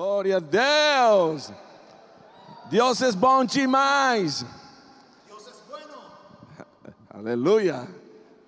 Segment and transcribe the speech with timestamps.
[0.00, 1.52] Glória a Deus.
[2.70, 4.46] Deus é bom demais.
[7.10, 7.86] Aleluya.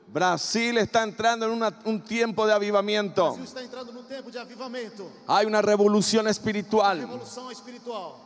[0.09, 3.33] Brasil está entrando en una- un tiempo de avivamiento.
[3.34, 7.07] Brasil está entrando num tempo de Hay una revolución espiritual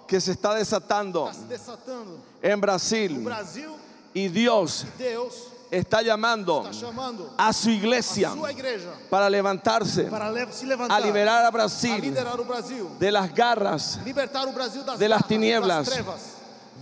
[0.06, 2.20] que se está desatando Está se desatando.
[2.40, 3.24] en Brasil.
[3.24, 3.68] Brasil,
[4.14, 10.04] Y Dios Deus está llamando está chamando a su iglesia a sua igreja para levantarse,
[10.04, 13.98] para le- se levantar, a liberar a a Brasil liderar o Brasil, de las garras.
[14.04, 15.86] libertar o Brasil das, de las garras, tinieblas.
[15.86, 16.20] das trevas.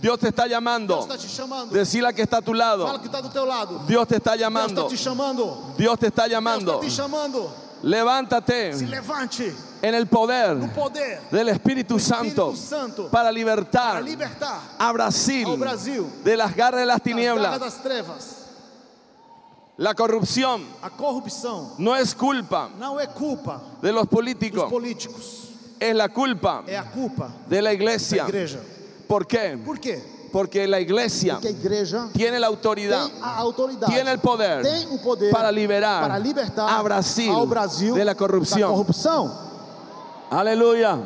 [0.01, 0.99] Dios te está Deus llamando.
[1.01, 1.73] está te chamando.
[1.73, 2.99] Decirle que está a tu Fala lado.
[2.99, 3.79] que está do teu lado.
[3.87, 4.81] Dios te está Deus llamando.
[4.87, 5.73] está te chamando.
[5.77, 6.73] Dios te está Deus llamando.
[6.75, 7.55] está te chamando.
[7.81, 13.11] Se Levántate levante en el poder no poder del Espíritu do Santo Espírito Santo para
[13.25, 18.44] para libertar libertar a Brasil ao Brasil de las garras de las das garras tinieblas.
[19.77, 25.49] La corrupción A corrupção no es culpa não é culpa de los dos políticos, políticos,
[25.79, 28.23] es la culpa é a culpa de la da iglesia.
[28.23, 28.59] igreja.
[29.07, 29.57] ¿Por qué?
[29.65, 30.01] Por quê?
[30.31, 34.63] Porque la iglesia Porque a igreja tiene la autoridad, tem a autoridade, tiene el poder
[34.63, 38.71] tem o poder para liberar para libertar a Brasil ao Brasil de la da corrupción.
[38.71, 39.29] corrupção.
[40.31, 40.99] Aleluya.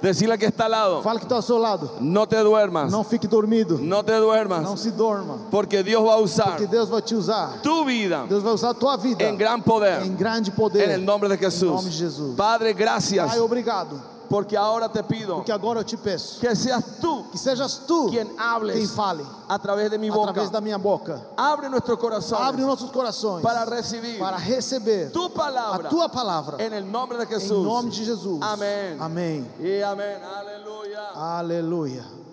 [0.00, 1.02] Decirle que está al lado.
[1.02, 1.90] Fala que está ao seu lado.
[2.00, 2.90] No te duermas.
[2.92, 3.78] Não fique dormido.
[3.78, 4.80] No te Não duermas.
[4.80, 5.38] se dorma.
[5.50, 7.60] Porque Dios va a usar Porque Deus vai te usar.
[7.62, 10.02] tu vida Deus vai usar a tua vida en gran poder.
[10.04, 10.84] em grande poder.
[10.88, 11.84] En el nombre de Em nome Jesús.
[11.84, 12.36] de Jesus.
[12.36, 13.26] Padre, gracias.
[13.28, 14.17] Pai, obrigado.
[14.28, 18.08] Porque ahora te pido Porque agora eu te peço que seas tú que sejas tu
[18.10, 20.30] quien hables quem fale a través de mi boca.
[20.30, 21.20] através da minha boca.
[21.36, 26.56] Abre nuestro corazón Abre nossos corações para recibir para receber tu palabra a tua palavra.
[26.62, 27.64] en el nombre de Em Jesús.
[27.64, 28.38] nome de Jesus.
[28.42, 28.98] Amén.
[29.00, 29.50] Amém.
[29.60, 30.18] Y amén.
[30.22, 31.08] Aleluya.
[31.38, 32.27] Aleluia.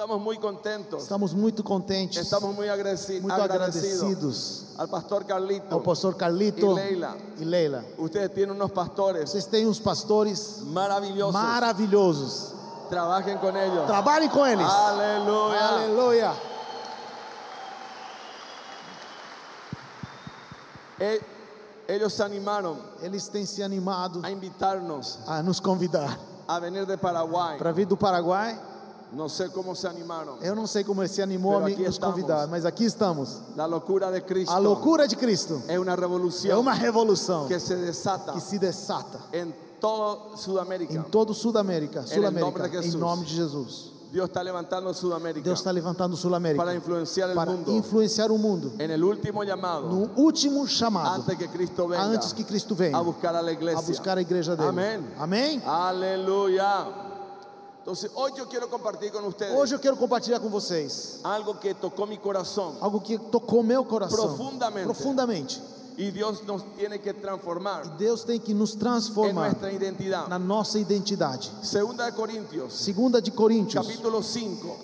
[0.00, 1.02] Estamos muy contentos.
[1.02, 2.16] Estamos muito contentes.
[2.22, 5.66] Estamos muy agradeci- muito agradecidos agradecidos al pastor Carlito.
[5.74, 7.16] ao pastor Carlito E Leila.
[7.38, 7.84] e Leila.
[7.98, 11.34] Ustedes tienen unos pastores Vocês têm uns pastores maravillosos.
[11.34, 12.54] maravilhosos.
[12.88, 13.86] Trabajen con ellos.
[13.86, 14.66] Trabalhem com eles.
[14.66, 16.32] Aleluia.
[20.98, 21.20] E-
[21.88, 26.16] Ellos se animaron Eles têm se animado a invitarnos a nos convidar
[26.48, 27.58] a venir de Paraguay.
[27.58, 28.58] para vir do Paraguai.
[29.12, 30.38] No sé cómo se animaron.
[30.40, 33.40] Eu não sei como se animou a me nos convidar, mas aqui estamos.
[33.56, 37.58] La locura de Cristo A loucura de Cristo es una é revolución uma revolução que
[37.58, 40.94] se desata que se desata en toda Sudamérica.
[40.94, 43.00] em todo Sudamérica, Em nome de Sul-América, em Jesus.
[43.00, 43.90] nome de Jesus.
[44.12, 48.72] Dios está levantando Sudamérica Deus está levantando Sul-América para influenciar para mundo influenciar o mundo
[48.78, 53.02] en último llamado no último chamado, antes que Cristo venga antes que Cristo venha a
[53.02, 53.78] buscar a iglesia.
[53.78, 54.68] a buscar a igreja dele.
[54.68, 55.04] Amém.
[55.16, 55.62] Amém?
[55.64, 57.09] Aleluya.
[57.80, 61.74] Entonces, hoy yo quiero compartir con ustedes Hoje eu quero compartilhar com vocês algo que
[61.74, 64.84] tocó mi corazón algo que tocou meu coração Profundamente.
[64.84, 65.60] profundamente.
[65.96, 70.28] y Dios nos tiene que transformar Deus tem que nos en transformar nuestra identidad.
[70.28, 71.50] na nossa identidade.
[71.62, 74.76] Segunda de Corintios, Segunda de Coríntios, capítulo 5,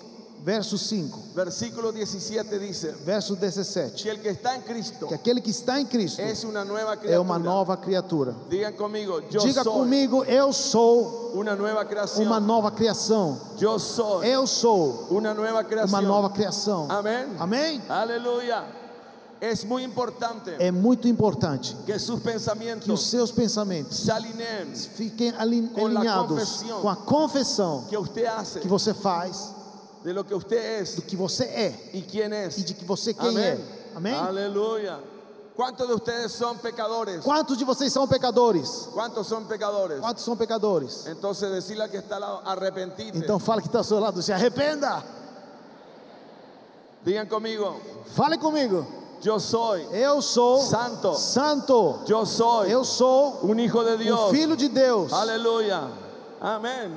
[0.45, 4.01] verso 5, versículo 17 dice verso 17.
[4.03, 6.93] que el que está en Cristo Que aquele que está em Cristo es una nueva
[6.93, 7.21] é criatura.
[7.21, 8.33] uma nova criatura.
[8.49, 12.25] Digan conmigo, yo Diga soy comigo, eu sou una nueva creación.
[12.27, 13.37] uma nova criação.
[13.57, 15.89] Yo soy Eu sou una nueva creación.
[15.89, 16.87] uma nova criação.
[16.89, 17.27] Amén.
[17.39, 17.81] Amém?
[17.89, 18.63] Aleluya.
[19.39, 24.73] Es muy importante É muito importante que sus que os pensamientos seus pensamentos se alineen
[24.95, 27.95] fiquem alinhados com a confissão que
[28.61, 29.56] que você faz
[30.07, 32.57] de lo que usted es do que você é y quién es.
[32.57, 33.57] e de que você quem Amén.
[33.93, 33.97] é.
[33.97, 34.13] Amém?
[34.15, 34.99] Aleluya.
[35.53, 37.23] ¿Cuántos de ustedes son pecadores?
[37.25, 38.87] Quantos de vocês são pecadores?
[38.93, 39.99] ¿Cuántos son pecadores?
[39.99, 41.05] Quantos são pecadores?
[41.07, 43.17] Entonces decirle que está al lado, arrepentite.
[43.17, 45.03] Então fala que está ao seu lado, se arrependa.
[47.03, 47.75] Digan conmigo,
[48.15, 48.85] Fale comigo.
[49.21, 51.15] yo soy, Eu sou Santo.
[51.15, 52.01] Santo.
[52.05, 54.19] yo soy Eu sou un hijo de Dios.
[54.19, 55.11] um filho de Deus.
[55.11, 55.87] Aleluya.
[56.39, 56.91] Amén.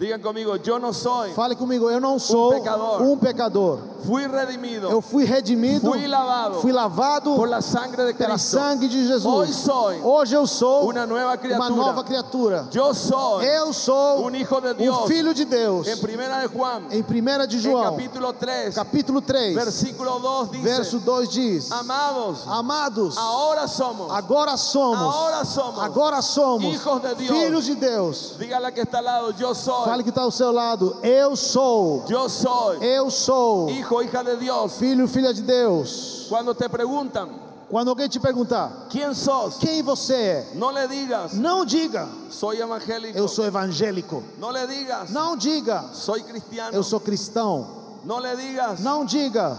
[0.00, 1.30] Digan conmigo, yo no soy.
[1.34, 3.02] Fale comigo, eu não sou pecador.
[3.02, 3.78] um pecador.
[4.06, 8.56] Fui redimido Eu fui redimido, Fui lavado fui lavado por la sangre de pela Cristo.
[8.56, 9.26] sangue de Jesus.
[9.26, 11.68] Hoy soy Hoje eu sou una nueva criatura.
[11.68, 12.66] uma nova criatura.
[12.72, 15.06] Yo soy Eu sou un hijo de um Dios.
[15.06, 15.86] filho de Deus.
[15.86, 20.64] En primera de Juan, Em 1 de João, capítulo 3, capítulo 3, versículo 2 dice,
[20.64, 27.16] verso 2 diz: amados, Amados, ahora somos, agora somos, Ahora somos agora somos hijos de
[27.16, 28.34] filhos de Deus.
[28.38, 30.96] dígale a que está al lado, yo soy, Fale que está ao seu lado.
[31.02, 34.72] Eu sou, yo soy eu sou hijo, hija de Dios.
[34.74, 36.26] filho, filha de Deus.
[36.28, 37.28] Cuando te preguntan,
[37.68, 39.56] Quando alguém te perguntar ¿quién sos?
[39.58, 43.16] quem você é, No le digas, não diga soy evangélico.
[43.18, 44.22] eu sou evangélico.
[44.38, 46.74] No le digas, Não diga soy cristiano.
[46.74, 47.66] eu sou cristão.
[48.04, 49.56] No le digas Não diga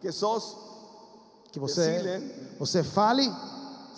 [0.00, 0.56] que sos,
[1.50, 2.22] que você é.
[2.60, 3.28] Você fale,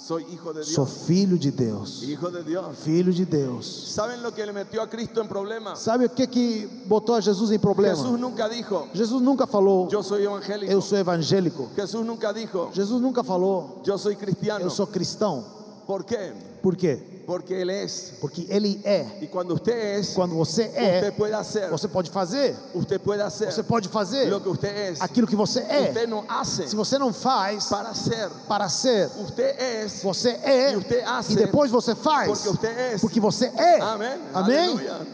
[0.00, 0.72] soy hijo de Dios.
[0.74, 2.02] sou filho de Deus.
[2.02, 2.76] Hijo de Dios.
[2.78, 3.92] Filho de Deus.
[3.94, 5.78] ¿Saben lo que le metió a Cristo en problemas?
[5.78, 7.94] Sabe o que que botou a Jesus em problema?
[7.96, 10.72] Jesús nunca dijo, Jesus nunca falou, yo soy evangélico.
[10.72, 11.68] eu sou evangélico.
[11.76, 14.64] Jesús nunca dijo, Jesus nunca falou, yo soy cristiano.
[14.64, 15.44] eu sou cristão.
[15.86, 16.32] ¿Por qué?
[16.62, 17.19] Por quê?
[17.30, 18.14] Porque Él es.
[18.20, 19.06] Porque Ele é.
[19.20, 22.56] Y cuando usted es, Quando você é, usted puede hacer, você pode fazer.
[22.74, 25.00] usted puede hacer Você pode fazer lo que usted es.
[25.00, 25.90] aquilo que você é.
[25.90, 28.28] Usted no hace Se você não faz para ser.
[28.48, 29.54] para ser, Usted
[29.84, 33.00] es você é E e depois você faz porque usted es.
[33.00, 33.80] porque você é.
[33.80, 34.18] Amém?
[34.34, 35.06] Aleluya.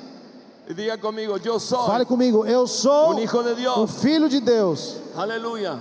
[0.70, 3.90] Y diga conmigo, yo soy Fale comigo, eu sou un hijo de um Dios.
[4.00, 4.96] filho de Deus.
[5.14, 5.78] Aleluya.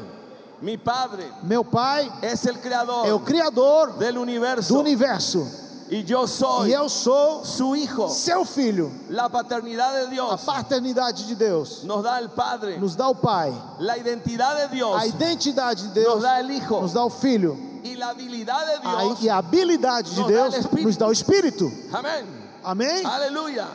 [0.62, 4.74] Mi Padre Meu Pai es el creador é o criador del universo.
[4.74, 5.48] do universo
[5.90, 8.10] y yo soy e eu sou su hijo.
[8.10, 8.92] seu filho.
[9.10, 12.78] La paternidad de A Dios paternidade de Deus nos da el Padre.
[12.80, 13.54] nos dá o Pai.
[13.80, 16.82] La identidad de Dios A identidade de Deus nos da el Hijo.
[16.82, 17.56] nos dá o Filho.
[17.84, 19.22] Y la habilidad de A- Dios.
[19.24, 21.72] E a habilidade de nos dá Deus o nos dá o Espírito.
[21.94, 22.26] Amén.
[22.64, 23.06] Amém?
[23.06, 23.68] Aleluya.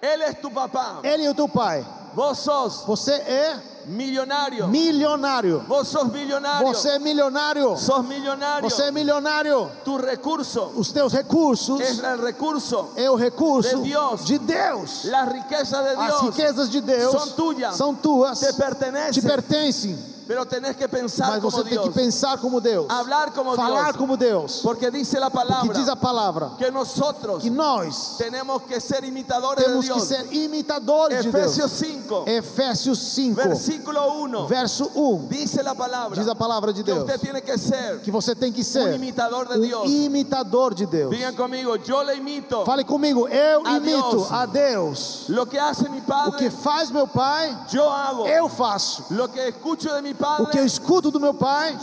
[0.00, 1.00] Él es tu papá.
[1.02, 1.84] Ele é o teu Pai.
[2.36, 4.66] Sos Você é millonario.
[4.68, 5.64] milionário.
[5.68, 6.66] Vos sos millonario.
[6.66, 7.76] Você é milionário.
[7.76, 8.68] sos millonario.
[8.68, 9.70] Você é milionário.
[9.84, 12.90] Tu recurso Os teus recursos es el recurso.
[12.96, 14.24] é o recurso de Deus.
[14.24, 15.04] de Deus.
[15.04, 17.76] Las riquezas de As Dios riquezas de Deus São tuyas.
[17.76, 19.12] são tuas, te pertenecen.
[19.12, 20.14] te pertencem.
[20.26, 21.84] Pero tenés que pensar Mas como você tem Dios.
[21.88, 23.96] que pensar como Deus, Hablar como falar Dios.
[23.96, 24.60] como Deus.
[24.62, 29.04] Porque dice la Que palabra diz a palavra que nosotros que nós tenemos que ser
[29.04, 31.94] imitadores de temos que ser imitadores de Efesios Deus.
[32.04, 34.46] 5, Efésios 5, versículo 1.
[34.48, 38.00] verso 1, Dice la palabra diz a palavra de que Deus usted tiene que ser
[38.00, 39.86] que você tem que ser imitador de um Dios.
[39.90, 41.10] imitador de Deus.
[41.10, 44.32] Digan conmigo, yo le imito Fale comigo, eu A imito Deus.
[44.32, 45.24] a Deus.
[45.28, 48.26] lo que hace mi O que padre, faz meu pai, yo hago.
[48.26, 49.04] eu faço.
[49.10, 51.78] Lo que escucho de mi O que eu escuto do meu pai,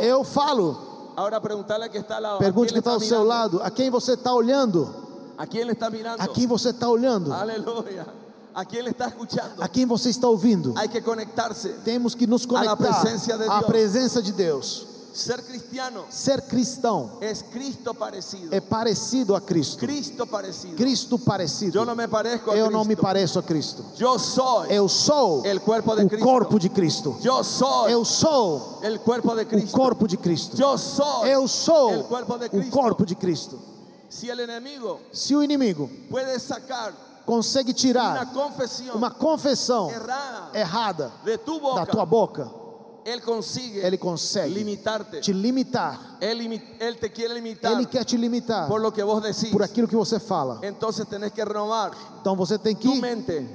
[0.00, 1.12] eu falo.
[1.16, 2.36] Ahora preguntarle a que está al lado.
[2.36, 4.94] ¿A Pergunte que está ao seu lado, a quem você está olhando?
[5.38, 6.20] ¿A le está mirando?
[6.20, 7.32] A quem você está olhando?
[7.32, 8.06] Aleluya.
[8.54, 9.62] ¿A le está escuchando?
[9.62, 10.74] A quem você está ouvindo?
[10.76, 11.68] Hay que conectarse.
[11.84, 13.02] Temos que nos conectar
[13.48, 14.95] à presença de Deus.
[15.16, 18.54] Ser cristiano Ser cristão es Cristo parecido.
[18.54, 19.78] é parecido a Cristo.
[19.78, 20.76] Cristo parecido.
[20.76, 21.78] Cristo parecido.
[21.78, 22.72] Yo no me parezco a Eu Cristo.
[22.78, 23.84] não me pareço a Cristo.
[23.98, 26.24] Yo soy Eu sou el cuerpo de o Cristo.
[26.26, 27.16] corpo de Cristo.
[27.22, 29.76] Yo soy Eu sou el cuerpo de o Cristo.
[29.76, 30.56] corpo de Cristo.
[30.56, 32.70] Yo soy Eu sou el cuerpo de o Cristo.
[32.78, 33.58] corpo de Cristo.
[34.08, 36.92] Si el enemigo Se o inimigo puede sacar
[37.26, 42.48] consegue tirar confesión uma confissão errada errada da tua boca,
[43.06, 45.20] él consigue ele consegue limitarte.
[45.20, 45.96] te limitar.
[46.20, 49.50] Limi- él te quiere limitar Ele quer te limitar por lo que vos decís.
[49.52, 50.58] por aquilo que você fala.
[50.62, 52.88] Entonces tenés que renovar Então você tem que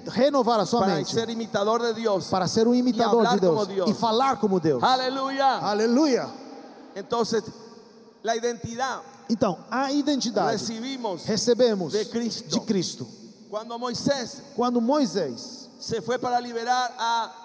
[0.07, 2.27] renovar a sua para mente ser imitador de Dios.
[2.27, 3.89] para ser um imitador de Deus Deus.
[3.89, 4.81] e falar como Deus.
[4.81, 5.57] Aleluya.
[5.57, 6.29] Aleluia.
[6.95, 7.43] Entonces,
[8.23, 12.49] la identidad Então, a identidade recibimos recebemos de Cristo.
[12.59, 13.07] de Cristo.
[13.49, 17.40] cuando Moisés Quando Moisés se fue para liberar a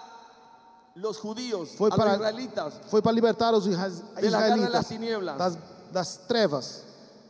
[0.97, 5.37] los judíos, Foi a para- los israelitas, foi para libertar os israelitas tinieblas.
[5.38, 5.59] das,
[5.93, 6.83] das trevas.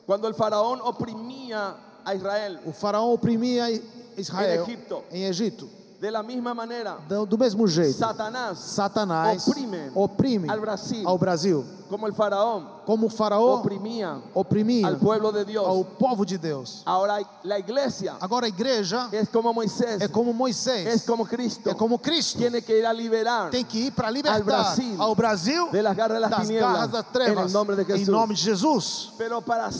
[0.06, 3.68] cuando el faraón oprimía a Israel, O faraó oprimia
[4.16, 5.04] Israel Em Egipto.
[5.11, 5.68] em Egito.
[6.00, 11.02] de la misma manera, Do, do mesmo jeito, Satanás Satanás oprime oprime al Brasil.
[11.08, 16.25] ao Brasil, como el faraón como o faraó oprimía oprimia al pueblo de ao povo
[16.25, 16.83] de Deus.
[16.87, 17.16] Agora
[18.47, 22.38] a igreja es como Moisés, é como Moisés, es como Cristo, é como Cristo.
[22.38, 25.97] tiene que ir a liberar Tem que ir para libertar Brasil, ao Brasil de las
[25.97, 29.12] garras de das tinieblas, garras das trevas, de em nome de Jesus.
[29.19, 29.71] Pero para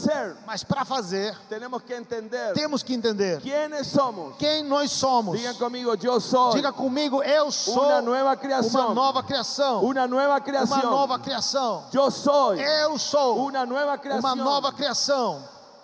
[0.45, 3.41] Mas para fazer, tenemos que entender temos que entender
[3.85, 4.35] somos.
[4.37, 5.37] quem nós somos.
[5.37, 8.93] Digan conmigo, yo soy Diga comigo, eu sou Uma nova uma criação.
[8.93, 9.83] nova criação.
[9.83, 11.85] Uma nova criação.
[11.97, 14.19] Yo soy Eu sou una nueva creación.
[14.19, 15.41] uma nova criação.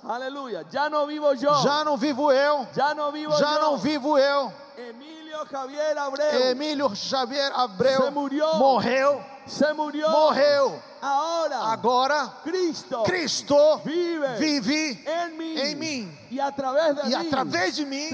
[0.08, 0.64] Aleluya.
[0.72, 1.52] Ya no vivo yo.
[1.64, 2.68] Já não vivo eu,
[3.12, 4.54] vivo já não vivo eu.
[4.78, 8.54] Emilio Javier Abreu Emílio Xavier Abreu Se murió.
[8.56, 10.10] morreu, se murió.
[10.10, 10.82] morreu.
[11.02, 15.60] Ahora Agora Cristo Cristo vive vive en mí.
[15.60, 16.18] em mim.
[16.32, 18.10] Y a través de e através de mim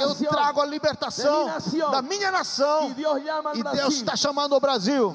[0.00, 1.46] eu trago a libertação
[1.90, 2.88] da minha nação.
[2.90, 3.20] da minha nação.
[3.24, 3.62] llama al E.
[3.76, 5.14] Deus está chamando o Brasil,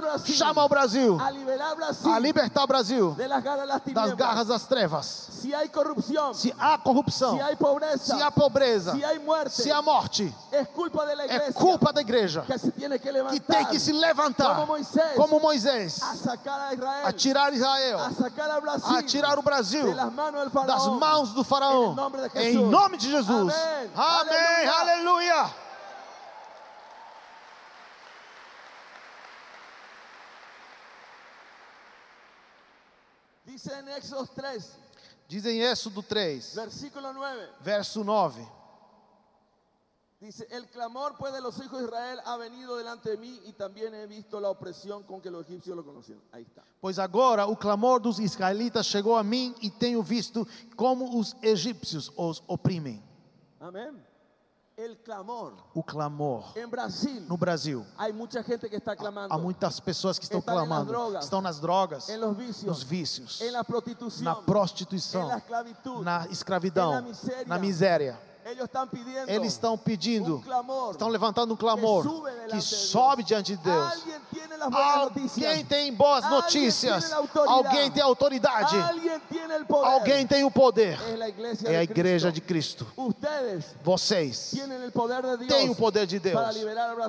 [0.00, 0.34] Brasil.
[0.34, 4.14] chama o Brasil a liberar Brasil a libertar o Brasil de las garras das tinieblas.
[4.16, 5.28] garras das trevas.
[5.40, 8.92] Si hay corrupción, Se há corrupção, si hay pobreza, se há pobreza,
[9.48, 10.34] se há morte,
[10.74, 10.87] culpa la
[11.28, 12.44] é culpa da igreja
[13.30, 14.66] que tem que se levantar
[15.16, 16.00] como Moisés,
[17.04, 19.94] a tirar Israel, a tirar o Brasil
[20.66, 21.94] das mãos do faraó.
[22.34, 23.54] Em nome de Em Jesus.
[23.94, 24.66] Amém.
[24.66, 25.68] Aleluia.
[33.44, 34.78] Dice en Éxodo 3,
[35.26, 37.48] Diz em Êxodo 3, versículo 9.
[37.60, 38.57] verso 9.
[40.20, 43.52] Dice, el clamor pues de los hijos de Israel ha venido delante de mí y
[43.52, 46.24] también he visto la opresión con que los egipcios lo conocieron.
[46.32, 46.64] Ahí está.
[46.80, 50.44] Pois agora o clamor dos israelitas chegou a mim e tenho visto
[50.74, 53.00] como os egípcios os oprimem.
[53.60, 54.04] Amén.
[54.76, 55.54] El clamor.
[55.74, 57.84] O clamor En Brasil no Brasil.
[57.96, 59.32] hay mucha gente que está clamando.
[59.32, 61.24] Há muitas pessoas que estão nas clamando, drogas.
[61.24, 65.38] estão nas drogas, en los vicios, nos vícios, en la prostitución, na prostituição, en la
[65.38, 66.02] esclavitud.
[66.02, 67.46] na escravidão, na miséria.
[67.46, 68.27] na miséria.
[69.26, 70.42] Eles estão pedindo,
[70.90, 72.04] estão levantando um clamor
[72.50, 74.04] que sobe diante de Deus.
[74.72, 77.12] Alguém tem boas notícias,
[77.46, 78.76] alguém tem autoridade,
[79.70, 80.98] alguém tem o poder.
[81.64, 82.86] É a igreja de Cristo.
[83.82, 84.54] Vocês
[85.48, 86.56] têm o poder de Deus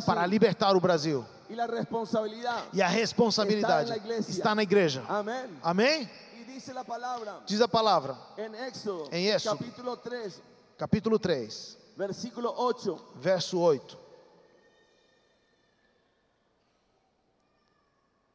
[0.05, 1.25] para libertar o Brasil.
[2.73, 3.91] E a responsabilidade
[4.29, 5.03] Está na igreja.
[5.63, 6.09] Amém?
[7.47, 8.15] Diz a palavra,
[9.11, 9.57] En Éxodo.
[9.57, 10.41] capítulo 3,
[10.79, 12.97] capítulo 3, versículo 8.
[13.21, 13.97] verso 8.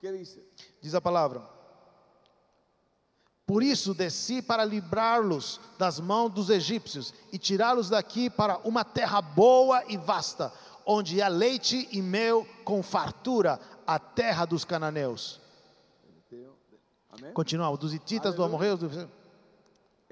[0.00, 0.44] ¿Qué dice?
[0.82, 1.40] Diz a palavra:
[3.46, 9.22] Por isso desci para livrá-los das mãos dos egípcios e tirá-los daqui para uma terra
[9.22, 10.52] boa e vasta,
[10.84, 15.40] onde há leite e mel com fartura, a terra dos cananeus.
[17.10, 17.32] Amén.
[17.32, 18.80] Continuamos, dos hititas, do amorreus.
[18.80, 20.03] do- Eso es lo que Dios hace.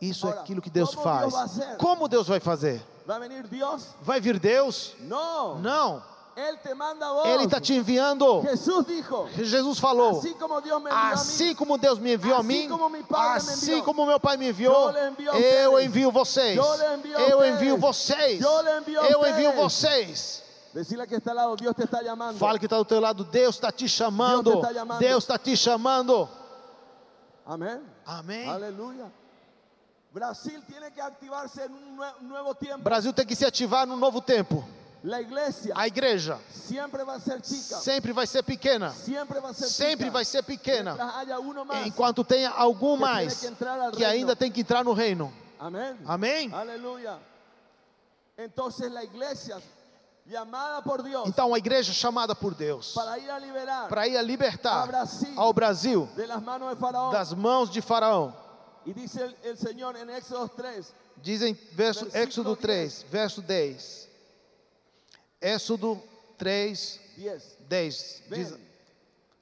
[0.00, 1.34] Isso é aquilo que Deus ¿cómo faz.
[1.78, 2.82] Como Deus vai fazer?
[4.02, 4.94] Vai vir Deus?
[5.00, 5.58] Não.
[5.60, 7.26] Vos.
[7.26, 8.40] Ele está te enviando.
[8.42, 10.18] Jesús dijo, Jesus falou.
[10.18, 12.68] así como Dios me mí, Assim como Deus me enviou a Assim mim,
[13.12, 14.90] assim enviou, como meu pai me enviou,
[15.34, 16.58] eu envio vocês.
[17.28, 18.40] Eu envio vocês.
[18.40, 20.42] Eu envio vocês.
[20.72, 22.38] decirle que está al lado, Dios te está llamando.
[22.38, 24.52] Fala que está do teu lado, Deus está te chamando.
[24.52, 24.98] Deus chamando.
[25.00, 26.39] Deus está te chamando.
[27.50, 27.82] Amén.
[28.06, 28.48] Amém.
[28.48, 29.10] Aleluya.
[30.12, 32.84] Brasil tiene que activarse en un nue- nuevo tiempo.
[32.84, 34.64] Brasil tem que se ativar num novo tempo.
[35.02, 38.90] La iglesia A igreja siempre va a ser sempre vai ser pequena.
[38.90, 40.96] Siempre va a ser Sempre vai ser pequena.
[41.86, 45.32] Enquanto tenha algum Que mais que que ainda tem que entrar no reino.
[45.58, 45.96] Amén.
[46.06, 46.50] Amém?
[48.90, 49.79] La iglesia llamada por Dios
[51.26, 55.32] Então a igreja chamada por Deus para ir a liberar para ir a libertar Brasil.
[55.36, 56.08] ao Brasil
[56.78, 57.10] Faraón.
[57.12, 58.32] das mãos de Faraó.
[58.86, 64.08] Dice el, el Señor en Éxodo 3, Dizem verso, Éxodo 3, verso 10.
[65.40, 66.02] Éxodo
[66.38, 67.56] 3, 10.
[67.68, 68.22] 10.
[68.30, 68.54] Diz,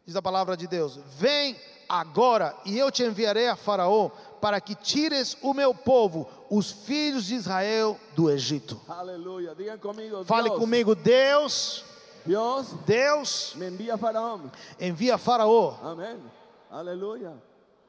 [0.06, 1.56] diz a palavra de Deus: Vem
[1.88, 7.26] agora e eu te enviarei a Faraó para que tires o meu povo, os filhos
[7.26, 8.80] de Israel, do Egito.
[8.88, 9.54] Aleluya.
[9.54, 11.84] Digan conmigo, Fale Dios, comigo, Deus,
[12.24, 14.50] Dios Deus me envía a Faraón.
[14.78, 15.78] envia Faraó.
[15.82, 16.18] Amén.
[16.70, 17.32] Aleluya.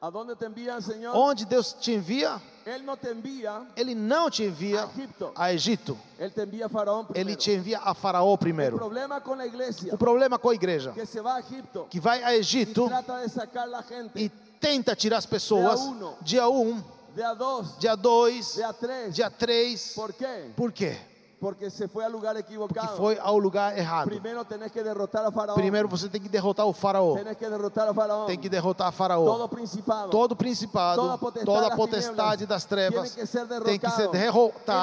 [0.02, 1.12] ¿A dónde te envía el Señor?
[1.14, 5.32] Onde Deus te envia, Él no te envía, Ele não te envia A Egipto.
[5.36, 7.28] a Egito, Él te envía a Faraón primero.
[7.28, 8.78] Ele te envia a Faraó primeiro.
[8.78, 12.00] problema con la iglesia O problema com a igreja, que se va a Egipto que
[12.00, 14.30] vai a Egito trata de sacar la gente e
[14.60, 16.16] tenta tirar as pessoas Dia uno.
[16.20, 19.14] dia 1, de a dos, dia 2, de a tres.
[19.14, 19.92] dia 3.
[19.94, 20.50] ¿Por qué?
[20.54, 20.96] Por quê?
[21.40, 22.96] Porque se fue al lugar equivocado.
[22.96, 24.08] foi ao lugar errado.
[24.08, 25.56] Primero tenés que derrotar a Faraón.
[25.56, 27.14] Primeiro você tem que derrotar o Faraó.
[27.14, 28.26] Tenés que derrotar a Faraón.
[28.26, 29.48] Tem que derrotar a Todo Faraó.
[29.48, 30.10] principado.
[30.10, 34.08] Todo principado, Toda potestade toda das potestade das trevas tem que ser tem que ser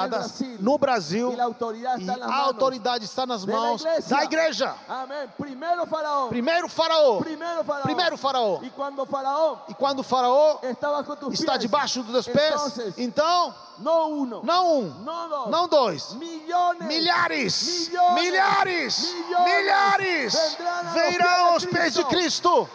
[0.08, 0.56] Brasil.
[0.58, 1.30] no Brasil.
[1.30, 4.16] E está a autoridade está nas de la mãos iglesia.
[4.16, 4.74] da igreja.
[4.88, 5.28] Amén.
[5.38, 6.28] Primero Faraón.
[6.28, 7.18] Primeiro Faraó.
[7.18, 7.82] Primero Faraón.
[7.84, 8.60] Primeiro Faraó.
[8.62, 10.90] Y cuando Faraón E quando o Faraó está
[11.32, 16.38] está pies, debaixo dos teus pés, entonces, então, não um, no dos, não dois, millones,
[16.47, 16.47] milhares,
[16.82, 22.68] milhares, milhares los virão aos pés de Cristo.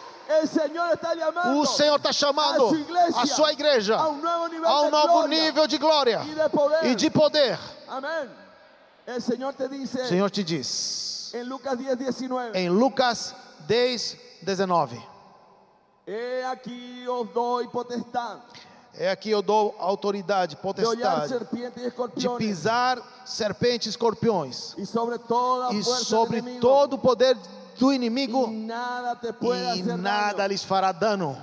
[1.54, 2.70] O Senhor está chamando
[3.14, 6.20] a sua igreja a um novo nível, de, glória
[6.82, 7.58] e de poder.
[9.06, 12.58] e dice O Senhor te diz en Lucas 10, 19.
[12.58, 13.34] em Lucas
[13.66, 15.02] 10, 19:
[16.06, 18.38] He aquí os doy potestad
[18.96, 21.34] É aqui eu dou autoridade, potestade
[22.16, 25.16] de pisar serpentes e escorpiões y sobre
[25.72, 27.36] e sobre todo o poder
[27.78, 31.36] do inimigo nada te puede e nada lhes fará dano.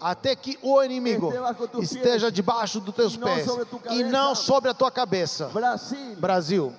[0.00, 1.32] Até que o inimigo
[1.80, 3.46] Esteja debaixo dos teus e pés
[3.90, 5.50] e não sobre a tua cabeça.
[5.52, 6.72] Brasil Brasil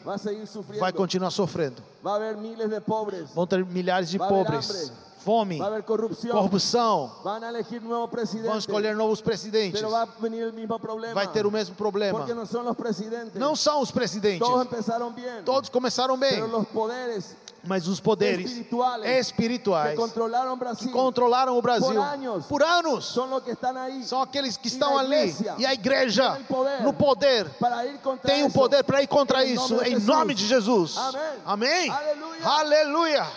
[0.79, 1.83] vai continuar sofrendo.
[3.33, 4.91] Vão ter milhares de pobres.
[5.23, 7.11] Fome, va a haver corrupción corrupção.
[7.23, 9.79] van a elegir Vão escolher novos presidentes.
[9.79, 12.17] pero va a venir el mismo problema Vai ter o mesmo problema.
[12.19, 14.39] porque no son los presidentes Não são os presidentes.
[14.39, 18.51] todos empezaron bien Todos começaram bem, pero los poderes mas os poderes
[19.17, 22.45] espirituais que controlaron Brasil controlaram o Brasil Por anos.
[22.47, 23.15] por anos.
[23.45, 25.33] que ahí São aqueles que estão ali.
[25.57, 27.49] E a igreja, tem poder no poder,
[28.23, 28.53] tem o eso.
[28.53, 30.07] poder para ir contra Em isso, nome em Jesus.
[30.07, 30.97] nome de Jesus.
[30.97, 31.21] Amém.
[31.45, 31.89] Amém?
[31.89, 32.45] Aleluia.
[32.45, 33.27] Aleluia.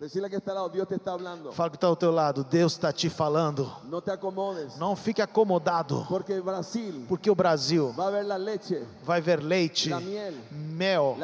[0.00, 1.50] Decirle que está lado, Dios te está hablando.
[1.50, 3.68] Fala que está ao teu lado, Deus está te falando.
[3.82, 8.80] No te acomodes, Não fique acomodado, porque Brasil porque o Brasil va a ver leche,
[9.04, 10.34] vai ver leite, la miel,
[10.78, 11.18] mel,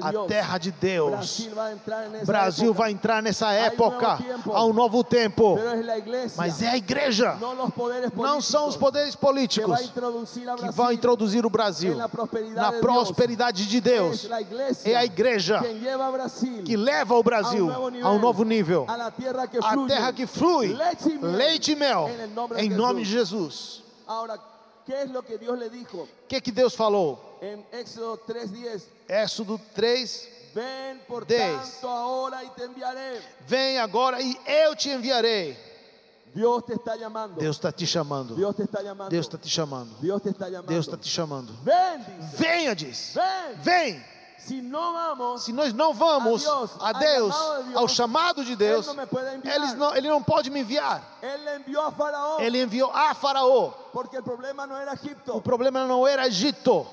[0.00, 1.48] a terra de Deus.
[2.24, 4.18] Brasil vai entrar nessa época,
[4.52, 5.58] há um novo tempo.
[6.36, 7.36] Mas é a igreja,
[8.14, 9.90] não são os poderes políticos
[10.60, 14.28] que vão introduzir o Brasil na prosperidade de Deus.
[14.84, 15.60] É a igreja
[16.64, 17.68] que leva o Brasil
[18.02, 19.10] a um novo nível, a
[19.88, 20.76] terra que flui.
[21.20, 22.08] Leite e mel,
[22.56, 23.14] em nome de.
[23.14, 23.82] Jesus.
[24.86, 27.18] ¿Qué es lo que Dios le dijo O que que Deus falou?
[27.40, 28.82] en Éxodo 3:10?
[29.08, 33.20] Êxodo 3, Ven por tanto ahora y te enviaré.
[33.46, 35.56] vem agora e eu te enviarei.
[36.34, 37.40] Dios te está llamando.
[37.40, 38.34] Deus está te chamando.
[38.34, 38.82] Te está.
[39.08, 39.94] Deus está te chamando.
[40.20, 40.72] Te está llamando.
[40.72, 41.52] Deus está te chamando.
[41.62, 42.36] Ven, dice.
[42.42, 43.14] Venha, diz.
[43.14, 43.62] Ven.
[43.62, 44.13] Vem.
[44.50, 46.46] No vamos, Se nós não vamos
[46.80, 49.96] A Deus, a ao Deus, chamado de Deus, ao chamado de Deus, Ele não não,
[49.96, 51.02] ele não pode me enviar.
[51.22, 52.40] Él le envió a Faraón.
[52.40, 53.72] Ele enviou a Faraó.
[53.92, 55.36] Porque el problema no era Egipto.
[55.36, 56.86] O problema não era Egito.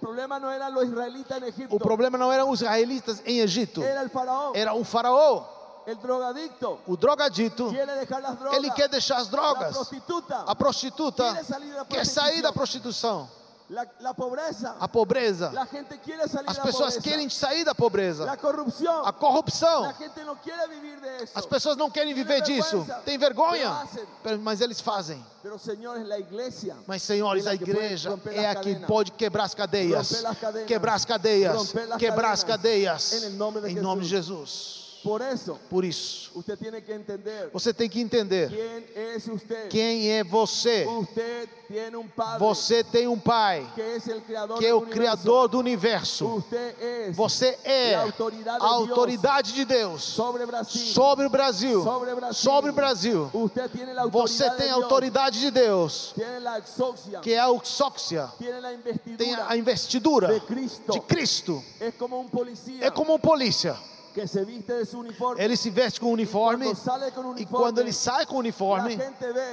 [0.00, 1.74] Problema no eran los israelitas en Egipto.
[1.74, 3.82] O problema não eram os israelitas em Egito.
[3.82, 4.52] Era el Faraón.
[4.54, 5.56] Era o Faraó.
[6.02, 6.80] Drogadicto.
[6.86, 7.70] O drogadito.
[7.70, 8.52] Drogas.
[8.52, 9.74] Ele quer deixar as drogas.
[9.74, 10.44] prostituta.
[10.46, 11.44] A prostituta
[11.88, 13.28] quer sair da prostituição.
[13.70, 14.76] La, la pobreza.
[14.80, 15.50] A pobreza.
[15.52, 18.24] La gente quiere salir As pessoas querem sair da pobreza.
[18.24, 19.04] La corrupción.
[19.04, 19.82] A corrupção.
[19.82, 20.18] La gente.
[21.34, 22.86] As pessoas não querem viver disso.
[23.04, 23.86] Tem vergonha.
[24.40, 25.24] Mas eles fazem.
[25.42, 26.76] Pero señores, la iglesia.
[26.86, 30.24] Mas, senhores, a igreja é a que pode quebrar as cadeias.
[30.66, 31.72] Quebrar as cadeias.
[31.98, 33.24] Quebrar as cadeias.
[33.24, 34.08] Em nome de.
[34.08, 34.87] Jesus.
[35.02, 36.30] Por eso, Por isso,
[37.52, 38.50] você tem que entender
[39.70, 40.86] quem é você.
[42.38, 43.66] Você tem um pai
[44.58, 44.82] que é o.
[44.82, 46.42] Criador do universo.
[47.12, 51.84] Você é a autoridade de Deus sobre o Brasil.
[52.32, 53.30] Sobre o Brasil.
[54.10, 56.14] Você tem a autoridade de Deus,
[57.22, 58.32] que é a investidura.
[59.16, 60.40] Tem a investidura
[60.90, 61.62] de Cristo.
[62.80, 63.76] É como um polícia.
[64.14, 65.42] Que se viste de uniforme.
[65.42, 68.98] Ele se veste com o uniforme sale con e quando ele sai com o uniforme,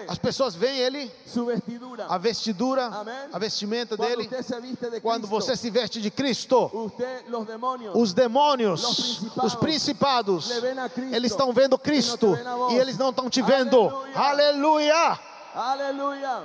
[0.07, 1.11] as pessoas veem ele,
[1.45, 2.05] vestidura.
[2.07, 3.15] a vestidura, Amém.
[3.31, 4.27] a vestimenta Cuando dele.
[4.27, 10.49] de Quando Cristo, você se veste de Cristo, usted, los demonios, os demônios, os principados,
[10.49, 12.35] Cristo, eles estão vendo Cristo
[12.71, 13.89] e e eles não estão te vendo.
[14.13, 15.19] Aleluia!
[15.53, 16.43] aleluya.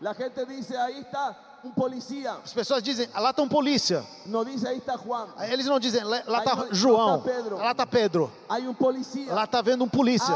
[0.00, 2.36] La gente dice, ahí está un policía.
[2.44, 4.04] As pessoas dizem, "Ah, lá está um polícia.
[4.26, 5.26] No dice, ahí está Juan.
[5.36, 7.22] Aí Eles não dizem, lá Aí está não- João,
[7.56, 9.32] lá tá está Pedro, Hay un policía.
[9.34, 10.32] lá está vendo um polícia.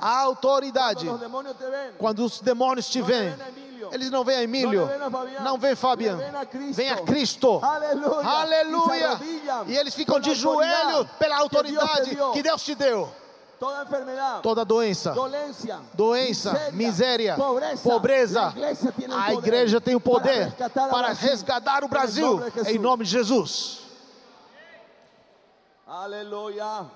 [0.00, 1.06] A autoridade.
[1.06, 1.92] Te ven.
[1.98, 3.88] Quando os demônios te No te veem, ven a Emílio.
[3.92, 5.42] eles não veem a Emílio, Não le ven a Fabián.
[5.44, 6.74] não veem Fabian, Le ven a Cristo.
[6.76, 7.60] vem a Cristo.
[7.62, 8.22] Aleluia.
[8.22, 9.20] E Aleluia!
[9.68, 13.08] E eles ficam de joelho pela te autoridade que Deus te deu.
[13.58, 14.40] Toda enfermedad.
[14.42, 18.54] Toda doença, dolencia, doença, miséria, pobreza, pobreza.
[18.56, 23.10] El A igreja tem o poder para resgatar, para resgatar o Brasil em nome de
[23.10, 23.80] Jesus.
[25.86, 26.90] Aleluya.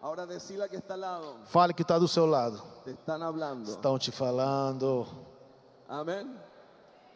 [0.00, 1.36] Ahora decirle que está al lado.
[1.46, 2.62] Fale que está do seu lado.
[3.66, 5.06] Estão te falando.
[5.88, 6.36] Amén.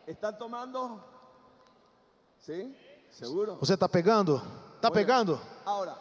[0.06, 1.02] ¿Están tomando?
[2.38, 2.76] ¿Sí?
[3.10, 3.56] ¿Seguro?
[3.56, 4.40] Você está pegando?
[4.76, 5.40] Está pegando?
[5.64, 5.96] Ahora,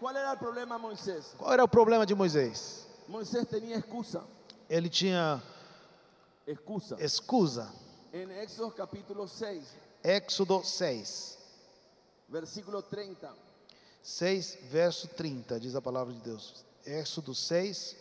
[0.00, 1.34] ¿cuál era el problema Moisés?
[1.38, 2.86] Qual era o problema de Moisés?
[3.08, 4.22] Moisés tenía excusa.
[4.68, 5.42] Ele tinha
[6.46, 6.96] Excusa.
[6.98, 7.70] escusa.
[8.12, 9.62] En Éxodo capítulo 6,
[10.02, 11.38] Éxodo 6,
[12.28, 13.30] versículo 30.
[14.02, 16.64] 6, verso 30, diz a palavra de Deus.
[16.86, 17.96] Êxodo 6,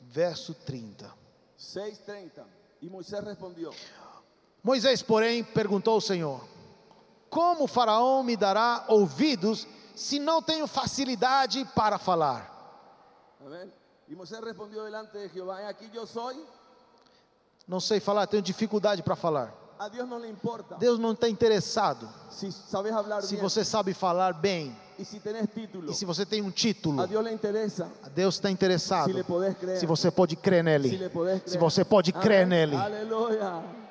[0.00, 1.12] verso 30.
[1.58, 2.44] 6:30.
[2.80, 3.70] Y Moisés respondió,
[4.62, 6.40] Moisés, porém, perguntou ao Senhor:
[7.28, 12.52] Como o Faraó me dará ouvidos se não tenho facilidade para falar?
[13.44, 13.72] amén.
[14.08, 16.36] Y Moisés respondió delante de Jehová, "He aquí yo soy.
[17.66, 19.52] Não sei falar, tenho dificuldade para falar.
[19.78, 22.48] A Dios no le importa Deus não está interessado se
[22.80, 25.90] bien você sabe falar bem si tenés título.
[25.90, 27.02] e se você tem um título.
[27.02, 29.78] A Dios le interesa Deus está interessado creer.
[29.78, 30.96] se você pode crer nele.
[30.96, 31.50] le podés creer.
[31.50, 32.48] Se você pode crer Amén.
[32.70, 32.76] nele.
[32.76, 33.85] Aleluya.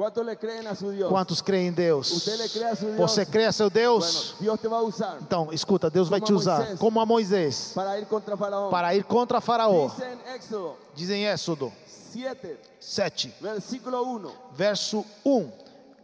[0.00, 1.10] ¿Cuántos le creen a su Dios?
[1.10, 2.24] Quantos creem em Deus?
[2.24, 2.96] Crê a seu Deus?
[2.96, 4.34] Você crê a seu Deus?
[4.40, 6.78] Bueno, te usar Então, escuta, Deus vai Como te a usar Moisés.
[6.78, 8.70] como a Moisés para ir contra Faraón.
[8.70, 9.88] para ir contra Faraó.
[9.88, 14.32] Dice en Éxodo Diz em Êxodo 7, 7, versículo 1.
[14.56, 15.52] verso 1.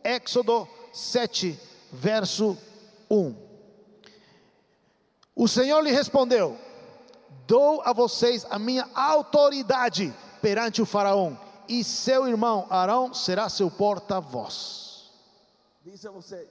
[0.04, 1.58] Éxodo 7,
[1.90, 2.54] verso
[3.08, 3.34] 1.
[5.34, 6.54] O Senhor lhe respondeu:
[7.46, 11.32] Dou a vocês a minha autoridade perante o Faraó,
[11.68, 15.10] e seu irmão Arão será seu porta-voz.
[15.84, 16.48] Dice Moisés,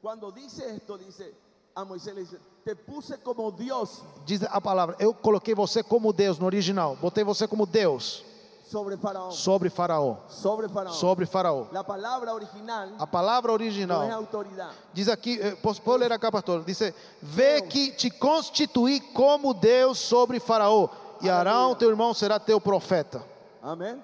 [0.00, 1.34] cuando dice esto, dice
[1.74, 6.12] a Moisés le dice, te puse como Dios Diz a palavra: Eu coloquei você como
[6.12, 8.24] Deus no original, botei você como Deus
[8.68, 9.30] sobre Faraón.
[9.30, 10.16] sobre Faraó.
[10.28, 10.94] Sobre Faraón.
[10.94, 11.68] Sobre Faraó.
[11.72, 14.70] La palabra original A palavra no es original autoridad.
[14.92, 16.64] diz aqui, eh, posso posso ler acá, pastor?
[16.64, 20.88] Diz: Vê que te constituí como Deus sobre Faraó,
[21.20, 23.22] e Arão, teu irmão, será teu profeta.
[23.62, 24.02] Amén.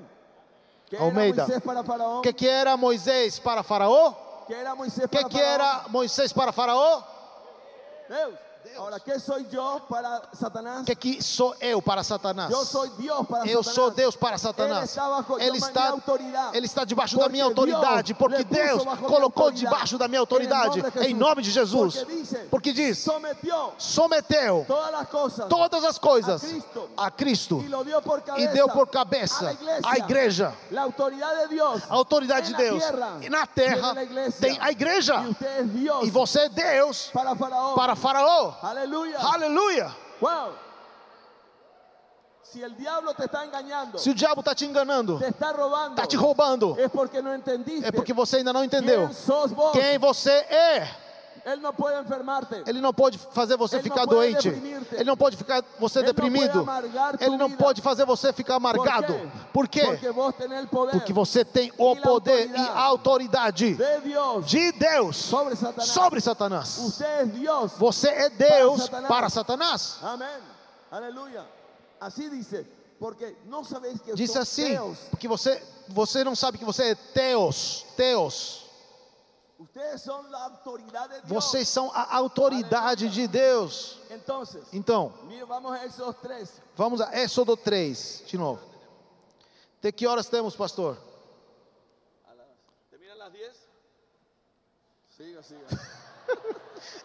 [0.92, 1.46] ¿Qué Almeida.
[2.18, 4.44] O que, que era Moisés para Faraó?
[4.46, 7.02] ¿Qué era Moisés O que, que era Moisés para Faraó?
[8.10, 8.34] Deus.
[8.76, 10.86] Ahora, ¿qué soy yo para Satanás?
[10.86, 12.50] Que, que sou eu para Satanás?
[12.50, 13.74] Yo soy Dios para Eu Satanás.
[13.74, 14.90] sou Deus para Ele Satanás.
[14.90, 15.94] está bajo Ele está,
[16.52, 21.12] ele está debaixo da minha autoridade, Deus porque Deus colocou debaixo da minha autoridade, em
[21.14, 22.06] nome de Jesus.
[22.50, 24.64] Porque diz: sometió someteu
[25.48, 26.42] todas as coisas
[26.96, 27.64] a Cristo.
[28.38, 30.54] e deu por cabeça a igreja.
[31.88, 32.82] A autoridade de Deus.
[33.20, 33.94] E na terra
[34.40, 35.16] tem a igreja.
[36.02, 37.10] E você é Deus
[37.74, 38.51] para Faraó.
[38.60, 39.18] Aleluya.
[39.18, 39.96] Aleluia.
[40.20, 40.54] Wow.
[43.44, 45.52] Engañando, Se o diabo está te enganando, está
[45.90, 49.72] está te roubando, es porque é porque você ainda não entendeu vos.
[49.72, 51.11] quem você é.
[51.44, 52.62] Él no puede enfermarte.
[52.66, 54.48] Ele não pode fazer você Ele não ficar pode doente.
[54.92, 56.64] Ele não pode ficar você Ele não deprimido.
[56.64, 57.58] pode tua Ele não vida.
[57.64, 59.12] pode fazer você ficar amargado.
[59.52, 59.82] ¿Por quê?
[59.84, 60.12] Por quê?
[60.12, 65.88] Porque Porque você tem o poder e a autoridade de Dios de Deus sobre Satanás.
[65.90, 66.78] sobre Satanás.
[67.00, 67.72] Es Dios.
[67.76, 69.08] Você é Deus Satanás.
[69.08, 69.98] para Satanás.
[70.02, 70.38] Amén.
[70.90, 71.44] Aleluya.
[72.00, 72.66] Así dice,
[73.00, 74.98] porque sabéis que sos assim, Deus.
[75.10, 78.60] porque você você não sabe que você é Teos, Teos.
[78.60, 78.70] Ustedes son la autoridad de
[79.42, 79.51] Dios.
[81.24, 83.98] Vocês são a autoridade de Deus.
[84.10, 85.12] Entonces, Então,
[85.46, 86.62] vamos a Éxodo 3.
[86.76, 88.60] vamos a Êxodo 3, de novo.
[89.78, 90.96] Até que horas temos, pastor?
[92.90, 93.68] ¿Terminan las 10?
[95.16, 95.66] Siga, siga.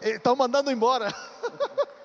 [0.00, 1.12] Estão mandando embora.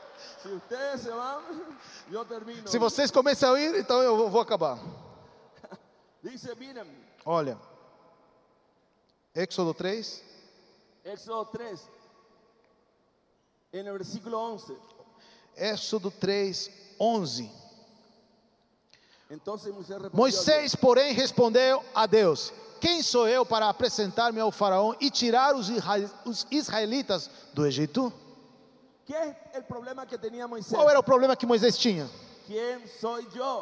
[2.66, 4.78] se vocês começam a ir, então eu vou acabar.
[7.26, 7.58] Olha,
[9.34, 10.24] Éxodo 3,
[11.04, 11.80] Éxodo 3,
[13.74, 14.74] en el versículo 11.
[15.56, 17.50] Éxodo 3, 11.
[19.30, 19.74] Entonces
[20.14, 25.70] Moisés porém, respondeu a Deus: Quem sou eu para apresentar-me ao Faraó e tirar os
[25.70, 28.12] isra- os israelitas do Egito?
[30.76, 32.10] Qual era o problema que Moisés tinha?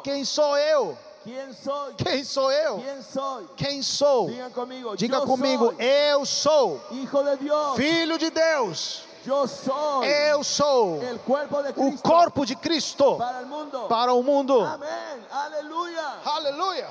[0.02, 0.96] Quem sou eu?
[1.24, 1.94] ¿Quién soy?
[1.94, 2.78] Quem sou eu?
[2.78, 3.46] ¿Quién soy?
[3.56, 4.28] Quem sou?
[4.28, 6.80] Digan conmigo, Diga yo comigo, soy eu sou
[7.22, 7.76] de Dios.
[7.76, 9.04] filho de Deus.
[9.24, 13.86] Eu sou cuerpo de o corpo de Cristo para el mundo.
[13.88, 14.60] para o mundo.
[14.64, 16.14] Amén, aleluya.
[16.24, 16.88] Aleluia.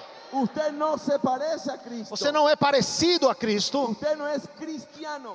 [2.10, 3.96] Você não é parecido a Cristo.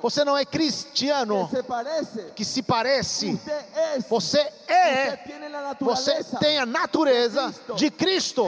[0.01, 1.49] Você não é cristiano
[2.35, 3.39] que se parece.
[4.09, 5.19] Você é.
[5.79, 8.45] Você tem a natureza de Cristo.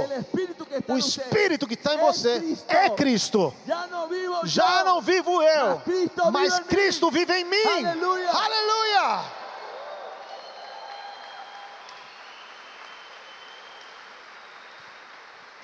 [0.88, 3.54] O Espírito que está em você é Cristo.
[4.44, 6.68] Já não vivo eu, mas Cristo vive mas em mim.
[6.68, 7.86] Cristo vive em mim.
[8.28, 9.39] Aleluia.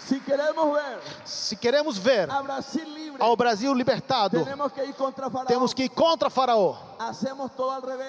[0.07, 5.47] Si queremos ver Se queremos ver Brasil ao Brasil libertado, tenemos que ir contra Faraón.
[5.47, 6.75] temos que ir contra Faraó.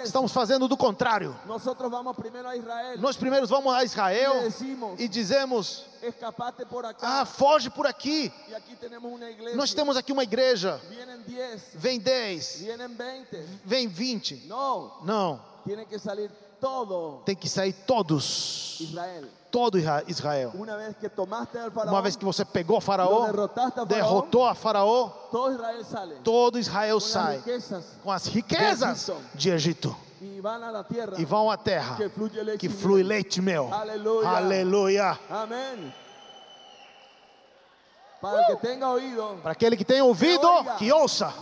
[0.05, 1.35] Estamos fazendo do contrário.
[2.57, 2.99] Israel.
[2.99, 5.87] Nós primeiros vamos a Israel E decimos- e dizemos:
[6.67, 7.21] por acá.
[7.21, 8.33] Ah, foge por aqui.
[9.31, 9.57] iglesia.
[9.57, 10.81] Nós temos aqui uma igreja.
[11.23, 13.37] 10, Vem 10, vienen 20.
[13.65, 14.37] vem 20.
[14.47, 16.46] No, Não, tiene que todo
[17.25, 18.79] tem que sair todos.
[18.81, 19.25] Israel.
[19.51, 20.53] Todo Isra- Israel.
[20.55, 23.27] Uma vez que você pegou Faraó,
[23.87, 25.09] derrotou a Faraó,
[26.23, 27.43] todo Israel sai
[28.03, 29.97] com as riquezas de Egito
[31.19, 33.73] e vão à terra que fluye leche que flui leite mel.
[33.73, 34.29] Aleluia.
[34.29, 35.19] Aleluia.
[35.31, 35.95] Amén.
[38.21, 41.33] Para el que Para aquele que tem ouvido, que ouça.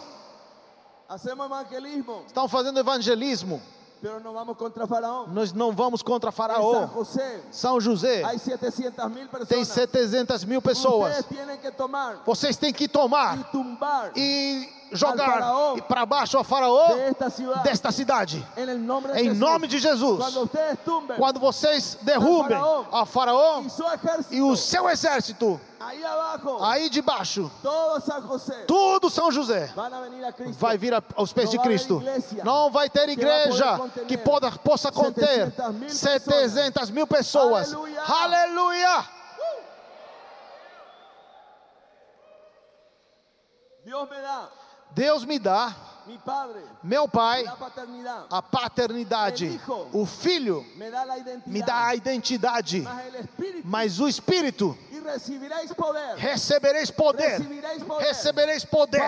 [2.27, 3.62] Estão fazendo evangelismo.
[4.04, 5.32] Pero no vamos contra Faraón.
[5.32, 6.86] Nós não vamos contra Faraó.
[7.50, 9.68] São José hay 700 mil tem personas.
[9.68, 11.24] 700 mil pessoas.
[12.26, 13.38] Vocês têm que tomar
[14.14, 15.40] e jogar
[15.88, 16.88] para baixo a Faraó
[17.62, 18.47] desta cidade.
[19.14, 20.25] Em nome de Jesus.
[21.16, 22.59] Quando vocês derrubem
[22.92, 23.62] a Faraó
[24.31, 25.61] e o seu exército
[26.62, 27.51] aí debaixo,
[28.66, 29.73] tudo São José
[30.59, 32.03] vai vir aos pés de Cristo.
[32.42, 37.75] Não vai ter igreja que possa conter 700 mil 700 mil pessoas.
[38.07, 39.05] Aleluia.
[43.85, 44.49] Dios me da,
[44.94, 45.74] Deus me dá,
[46.82, 47.44] meu Pai,
[48.30, 49.60] a paternidade.
[49.92, 50.64] O Filho
[51.46, 52.84] me dá a identidade,
[53.64, 57.40] mas o Espírito y recibiréis poder, recebereis poder.
[58.00, 59.02] Recebereis poder.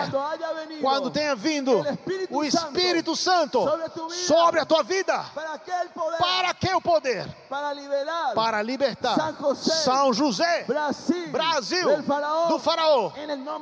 [0.55, 5.25] venido, Quando tenha vindo Espírito o Espírito Santo Santo sobre a tua vida.
[5.33, 7.27] para que el poder, Para que o poder?
[7.49, 13.11] para liberar Para libertar San José, São José, Brasil, Brasil, del faraón, do Faraó,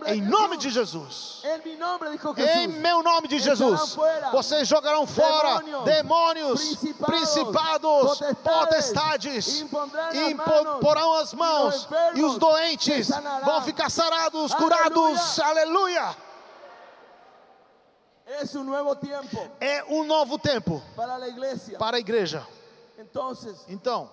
[0.07, 1.43] em de nome de Jesus.
[1.43, 3.95] Em meu nome de Estarão Jesus,
[4.31, 9.65] vocês jogarão fora demônios, principados, potestades,
[10.13, 10.35] e
[10.81, 13.09] porão as mãos, e os doentes
[13.43, 15.39] vão ficar sarados, curados.
[15.39, 16.15] Aleluia!
[19.59, 20.81] É um novo tempo
[21.77, 22.45] para a igreja.
[23.67, 24.09] Então,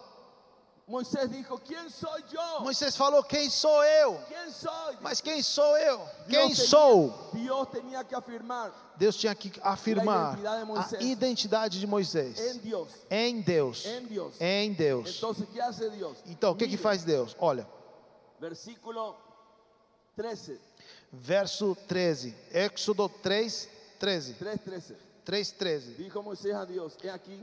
[0.92, 2.60] Moisés dijo, ¿quién soy yo?
[2.60, 4.20] Moisés falou: Quem sou eu?
[4.28, 4.98] ¿Quién soy?
[5.00, 5.98] Mas quem sou eu?
[6.28, 7.30] Quem tenía- sou?
[7.32, 12.58] Dios tenía que afirmar Deus tinha que afirmar identidade a identidade de Moisés em
[13.40, 13.86] Deus.
[14.38, 15.16] Em Deus.
[15.16, 16.18] Entonces, ¿qué hace Dios?
[16.26, 17.34] Então, o que, que faz Deus?
[17.38, 17.66] Olha,
[18.38, 19.16] Versículo
[20.14, 20.60] 13.
[21.10, 23.66] verso 13, Éxodo 3,
[23.98, 24.34] 13.
[24.34, 24.96] 3.13.
[25.24, 25.94] 3, 13.
[25.94, 27.42] Dijo Moisés a Dios, he aquí,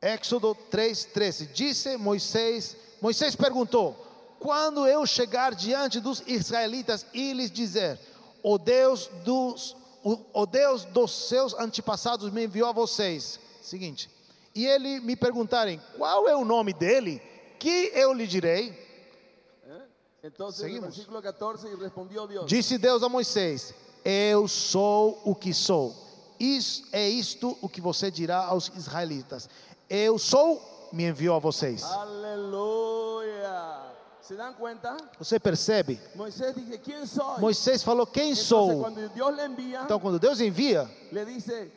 [0.00, 1.46] Éxodo 3, 13.
[1.48, 3.94] Disse Moisés, Moisés perguntou:
[4.38, 7.98] Quando eu chegar diante dos israelitas e lhes dizer,
[8.42, 13.38] o Deus dos, o, Deus dos seus antepassados me enviou a vocês.
[13.60, 14.08] Seguinte.
[14.54, 17.22] E ele me perguntarem, qual é o nome dele?
[17.58, 18.88] Que eu lhe direi?
[20.22, 20.96] entonces en el Seguimos.
[20.96, 26.09] versículo 14, y respondió Dios, Disse Deus a Moisés: Eu sou o que sou.
[26.40, 29.46] Isso é isto o que você dirá aos israelitas.
[29.88, 31.82] Eu sou, me enviou a vocês.
[31.84, 33.80] aleluya.
[34.22, 34.96] ¿Se dan cuenta?
[35.18, 35.98] Você percebe?
[36.14, 37.40] Moisés ¿quién soy?
[37.40, 38.86] Moisés falou: Quem Entonces, sou?
[39.32, 41.70] le envía, Então, quando Deus envia, le dice,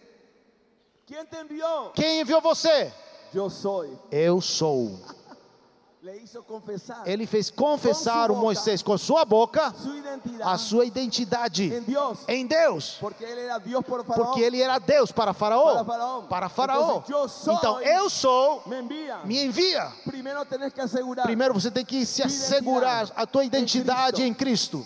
[1.08, 1.91] ¿quién te envió?
[1.95, 2.93] quem enviou você?
[3.34, 3.89] Yo soy.
[4.12, 4.99] Eu sou.
[7.05, 8.35] Ele fez confessar o.
[8.35, 9.73] Moisés com sua boca
[10.43, 11.71] a sua identidade
[12.27, 12.97] em Deus.
[14.13, 15.85] Porque ele era Deus para Faraó.
[16.27, 17.01] Para Faraó.
[17.47, 18.63] Então, eu sou,
[19.23, 19.93] me envia.
[21.23, 24.85] Primeiro você tem que se assegurar a tua identidade Em Cristo.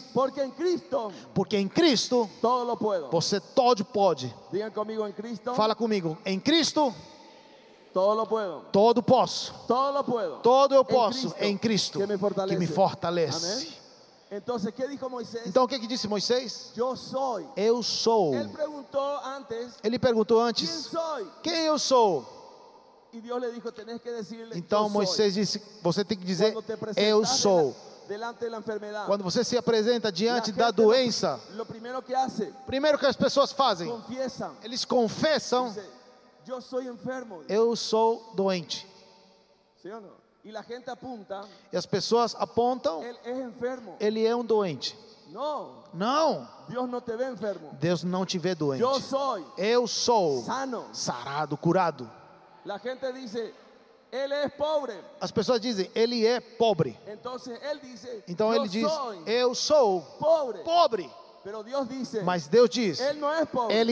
[1.34, 2.30] Porque em Cristo
[3.10, 4.34] você todo pode.
[5.56, 6.16] Fala comigo.
[6.24, 6.94] Em Cristo
[8.72, 9.54] Todo posso.
[10.44, 12.54] Todo eu posso em Cristo que me fortalece.
[12.56, 13.78] que me fortalece.
[15.46, 16.72] Então o que, que disse Moisés?
[17.56, 18.36] Eu sou.
[18.36, 20.90] Él preguntó antes, Ele perguntou ¿quién antes?
[21.42, 22.26] Quem eu sou?
[24.54, 26.54] Então Moisés disse: Você tem que dizer:
[26.98, 27.74] Eu sou.
[28.08, 29.06] dela- delante de la enfermedad.
[29.06, 31.40] Quando você se apresenta diante da doença,
[32.14, 33.90] hace, primeiro que as pessoas fazem,
[34.64, 35.74] eles confessam:
[36.48, 37.44] Yo soy enfermo.
[37.50, 38.88] Eu sou doente.
[39.82, 40.16] ¿Sí o no?
[40.46, 43.98] Y la gente apunta, E as pessoas apontam: él es enfermo.
[44.00, 44.96] Ele é um doente.
[45.30, 47.72] No, Não, Dios no te ve enfermo.
[47.82, 48.82] Deus não te vê doente.
[48.82, 50.86] Yo soy Eu sou sano.
[50.94, 52.10] sarado, curado.
[52.64, 53.54] La gente dice,
[54.10, 54.94] él es pobre.
[55.20, 56.98] As pessoas dizem: Ele é pobre.
[58.26, 58.88] Então ele diz:
[59.26, 60.60] Eu sou pobre.
[60.64, 61.12] pobre.
[62.24, 63.02] Mas Deus diz.
[63.02, 63.20] Ele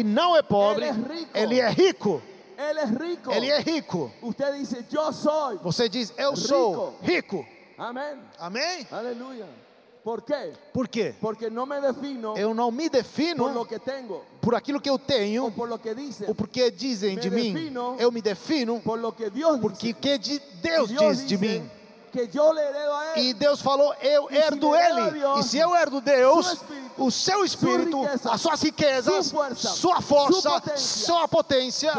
[0.03, 0.85] não é pobre,
[1.33, 2.21] Ele é rico.
[2.57, 2.97] Ele é rico.
[2.97, 3.31] Él es rico.
[3.31, 4.11] Ele é rico.
[4.21, 5.57] Usted dice, yo soy.
[5.63, 7.45] Você diz: Eu sou rico.
[7.77, 8.19] Amén.
[8.39, 8.87] Amém?
[8.91, 9.45] Aleluya.
[10.03, 10.53] ¿Por qué?
[10.71, 11.15] Por quê?
[11.19, 14.99] Porque no me defino Eu não me por defino que tengo por aquilo que eu
[14.99, 17.73] tenho, por lo que dicen, ou porque dizem de mim.
[17.97, 21.71] Eu me defino por lo que Dios porque que de Deus diz de mim.
[22.11, 25.11] que yo le a E él Deus falou: Eu E herdo ele.
[25.19, 26.63] Deus, E se eu herdo Deus,
[26.97, 31.93] o seu espírito, as suas riquezas, sua força, sua força, sua potência,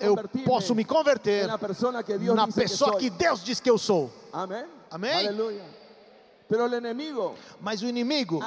[0.00, 1.58] eu posso me converter na
[2.48, 4.10] pessoa que Deus diz que eu sou.
[6.48, 8.40] Pero el enemigo Mas o inimigo,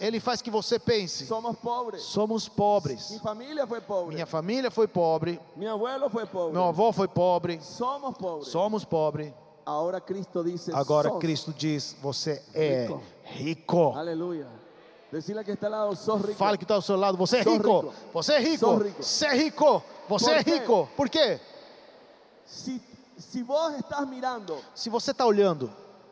[0.00, 2.02] ele faz que você pense: somos pobres.
[2.02, 3.18] somos pobres.
[3.20, 4.14] familia fue pobre.
[4.14, 6.52] Minha família foi pobre, Mi abuelo fue pobre.
[6.52, 8.48] meu avô foi pobre, Somos pobres.
[8.48, 9.32] somos pobres.
[9.66, 11.10] Agora.
[11.18, 13.02] Cristo diz: Você é Rico.
[13.24, 13.92] rico.
[15.12, 16.38] Decirle que está al lado, sos rico.
[16.38, 17.80] Fale que está ao seu lado, você é rico.
[17.80, 17.94] rico.
[18.14, 18.76] Você é rico.
[18.78, 19.02] Rico.
[19.02, 19.82] Você é rico.
[20.08, 20.50] Você Por é quê?
[20.54, 20.88] rico.
[20.96, 21.40] Por quê?
[23.44, 25.70] Vos estás mirando Se você está olhando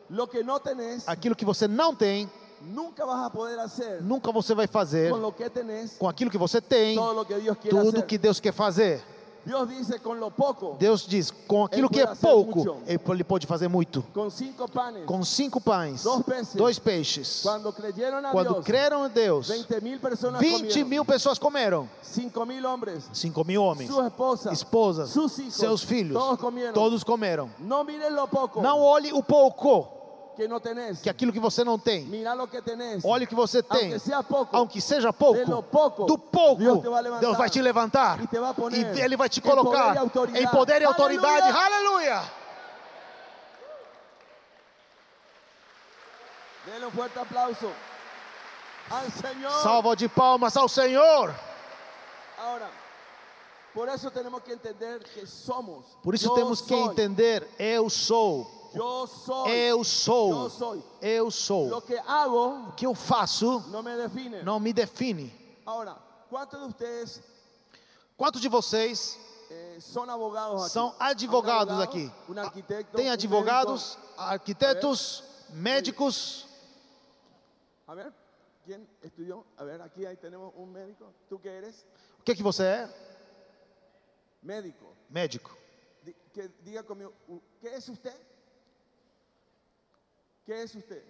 [0.09, 2.29] lo que no tenés, aquilo que você não tem,
[2.61, 6.29] nunca vas a poder hacer nunca você vai fazer con lo que tenés com aquilo
[6.29, 8.05] que você tem todo lo que tudo hacer.
[8.05, 9.01] que Deus quer fazer.
[10.77, 12.77] Deus diz: com aquilo que é pouco,
[13.11, 14.03] ele pode fazer muito.
[14.29, 14.69] cinco.
[15.05, 16.03] Com cinco pães,
[16.57, 17.41] Dois peixes.
[18.31, 20.89] Quando creram em Deus, 20 mil personas 20 comieron.
[20.89, 21.89] mil pessoas comeram.
[22.01, 23.89] 5 mil hombres, 5 mil homens,
[24.51, 25.09] esposas,
[25.49, 26.21] seus filhos,
[26.73, 27.49] todos comeram.
[28.61, 29.87] Não olhe o pouco,
[31.01, 32.07] que aquilo que você não tem.
[33.03, 33.93] Olhe o que você tem.
[34.51, 35.45] Aunque seja pouco,
[36.05, 36.81] do pouco,
[37.19, 38.19] Deus vai te levantar
[38.71, 39.95] E Ele vai te colocar
[40.35, 41.49] em poder e autoridade.
[41.49, 42.41] Aleluia.
[46.65, 47.71] Denle un fuerte aplauso
[48.89, 49.51] al Señor.
[49.63, 51.33] Salva de palmas ao Senhor.
[52.37, 52.69] Ahora,
[53.73, 55.85] por eso tenemos que entender que somos.
[56.03, 60.83] Por isso temos que entender: eu sou, Eu sou, Yo soy.
[61.01, 61.81] eu sou.
[61.81, 64.43] que hago O que eu faço no me define.
[64.43, 65.31] não me define.
[65.65, 65.97] Ahora,
[66.29, 67.21] ¿cuántos de ustedes
[68.17, 69.17] Quantos de vocês
[70.09, 70.71] abogados aquí?
[70.71, 72.11] são ¿Hay un advogados aqui?
[72.95, 76.45] Tem advogados, arquitetos, médicos.
[76.45, 76.51] médico?
[77.87, 78.13] A ver,
[78.63, 79.43] ¿quién estudió?
[79.57, 81.11] A ver, aquí ahí tenemos un médico.
[81.27, 81.85] ¿Tú qué eres?
[82.19, 82.89] O que que você é?
[84.41, 84.95] Médico.
[85.09, 85.51] Médico.
[86.03, 88.15] Di- que diga conmigo, u- ¿qué es usted?
[90.51, 91.01] ¿Qué es usted?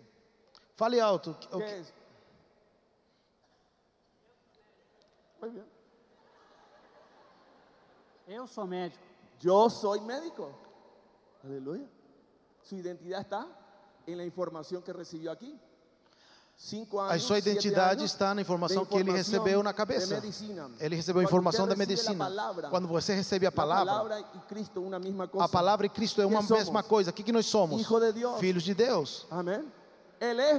[0.75, 1.35] Fale alto.
[1.57, 1.91] ¿Qué es?
[5.41, 5.65] Muy bien.
[8.27, 9.03] Eu sou médico.
[9.39, 10.51] Yo soy médico.
[11.43, 11.89] Aleluya.
[12.61, 13.47] Su identidad está
[14.05, 15.59] en la información que recibió aquí.
[17.09, 20.21] A sua identidade está na informação que ele recebeu na cabeça.
[20.79, 22.31] Ele recebeu a informação da medicina.
[22.69, 23.91] Quando você recebe a La palavra,
[25.39, 27.09] a palavra e Cristo é uma mesma coisa.
[27.09, 27.85] O que, que nós somos?
[28.39, 29.25] Filhos de Deus.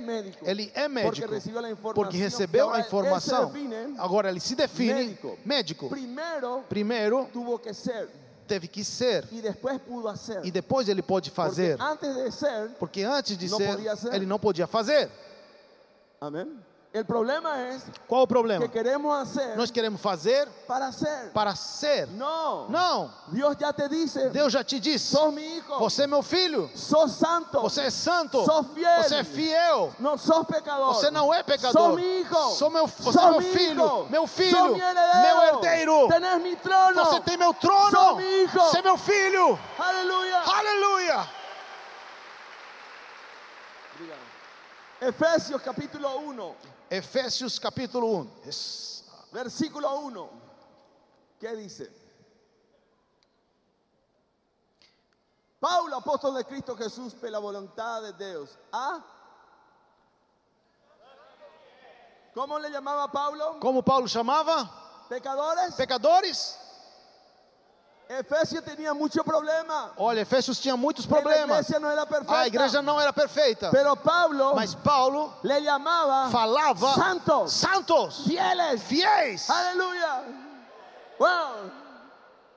[0.00, 0.44] Médico.
[0.44, 1.28] Ele é médico.
[1.94, 3.52] Porque recebeu a informação.
[3.96, 5.88] Agora ele se define médico.
[6.68, 7.28] Primeiro
[8.48, 9.26] teve que ser
[10.42, 11.80] e depois ele pode fazer.
[11.80, 13.78] antes de ser, Porque antes de ser.
[14.12, 15.08] ele não podia fazer.
[16.22, 16.64] Amén.
[16.94, 18.62] El problema es Qual o problema?
[18.66, 21.32] que queremos hacer Nós queremos fazer para ser.
[21.32, 22.06] para ser.
[22.08, 22.68] No.
[22.68, 23.10] Não.
[23.28, 25.10] Dios ya te dice, Deus já te disse.
[25.16, 26.68] sos mi hijo, Você é meu filho.
[26.76, 28.44] sos santo, Você é santo.
[28.44, 29.90] sos fiel, Você é fiel.
[29.98, 30.92] no sos pecador.
[30.92, 31.72] Você não é pecador.
[31.92, 32.50] Sos mi hijo.
[32.58, 33.84] Sou meu, você é meu mi filho.
[33.86, 34.06] hijo.
[34.10, 34.58] Meu filho.
[34.58, 35.22] Sos mi heredero.
[35.22, 36.08] Meu herdeiro.
[36.08, 37.04] Tenés mi trono.
[37.06, 37.90] Você tem meu trono.
[37.90, 38.58] Sou mi hijo.
[38.60, 39.58] Você é meu filho.
[39.78, 40.42] Aleluya.
[40.44, 41.41] Aleluia.
[45.04, 46.54] Efesios capítulo 1,
[46.88, 48.30] Efésios capítulo 1.
[48.46, 50.30] Es- versículo 1.
[51.40, 51.90] ¿Qué dice?
[55.58, 58.56] Paulo, apóstol de Cristo Jesús, por la voluntad de Dios.
[58.72, 59.04] ¿Ah?
[62.32, 63.58] ¿Cómo le llamaba Paulo?
[63.58, 65.04] Como Paulo chamava?
[65.08, 65.74] ¿Pecadores?
[65.74, 66.58] Pecadores?
[68.18, 69.92] Efesios tenía mucho problema.
[69.96, 71.66] Olha, Efésios tinha muitos problemas.
[72.06, 72.38] perfecta.
[72.38, 73.70] A igreja não era perfeita.
[73.96, 78.82] Pablo Mas Paulo le llamaba falava santos, santos, fieles.
[78.82, 79.48] fiéis.
[79.48, 80.24] Aleluya.
[81.18, 81.81] Wow.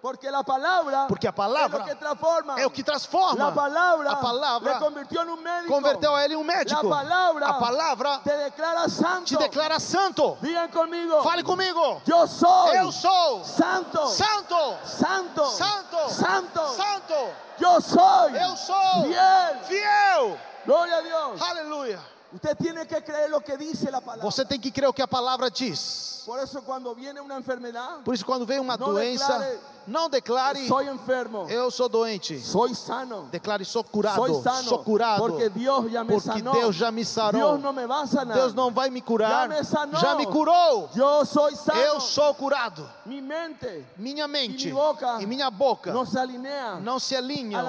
[0.05, 2.59] Porque la palabra, Porque a palavra lo que transforma.
[2.59, 3.47] É o que transforma.
[3.47, 5.73] A palavra convirtió en un médico.
[5.73, 6.87] converteu ele em um médico.
[6.87, 9.25] La palabra A palavra te declara santo.
[9.25, 10.37] te declara santo.
[10.43, 11.23] Digan conmigo.
[11.23, 12.03] Fale comigo.
[12.05, 14.05] Yo soy Eu sou santo.
[14.09, 14.77] santo.
[14.85, 15.45] Santo.
[15.49, 16.09] Santo.
[16.11, 16.67] Santo.
[16.75, 17.33] Santo.
[17.57, 19.59] Yo soy Eu sou fiel.
[19.63, 20.37] fiel.
[20.67, 21.41] Gloria a Dios.
[21.41, 21.99] Aleluia.
[22.31, 24.23] Usted tiene que creer lo que dice la palabra.
[24.29, 26.21] Você tem que crer o que a palavra diz.
[26.27, 30.67] Por eso cuando viene una enfermedad, Por isso, quando vem uma doença, declare Não declare,
[30.67, 32.39] soy enfermo, eu sou doente.
[32.39, 33.27] soy sano.
[33.31, 34.15] Declare, sou curado.
[34.15, 35.19] Soy sano, Sou curado.
[35.19, 36.51] porque Dios ya me Porque sanó.
[36.51, 37.39] Deus já me sarou.
[37.39, 38.35] Dios no me va a sanar.
[38.35, 39.49] Deus não vai me curar.
[39.49, 40.01] Já me sanou.
[40.01, 40.89] Já me curou.
[40.95, 41.79] Yo soy sano.
[41.79, 42.89] Eu sou curado.
[43.05, 47.15] Mi mente Minha mente E minha boca e minha boca no se alinea, não se
[47.15, 47.61] alinham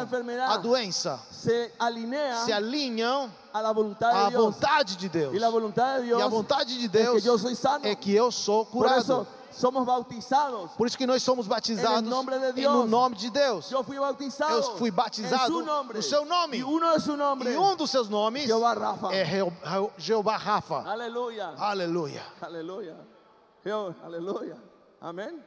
[0.49, 1.21] a doença.
[1.31, 3.73] se alinea Se alinham a
[4.31, 5.35] vontade de Deus.
[5.35, 7.25] E a vontade de Deus
[7.83, 9.27] é que eu sou curado.
[9.57, 10.71] Somos bautizados.
[10.73, 12.73] Por isso que nós somos batizados nome de Deus.
[12.75, 13.71] no nome de Deus.
[13.71, 16.63] Yo fui bautizado Eu fui batizado no seu nome.
[16.63, 17.53] Uno de su nombre.
[17.53, 19.15] E um dos seus nomes Jehová Rafa.
[19.15, 19.25] é
[19.99, 20.85] Jeová Rafa.
[20.87, 21.55] Aleluia.
[22.41, 22.97] Aleluya.
[23.65, 24.57] Jeho- Aleluya.
[25.01, 25.43] Amén.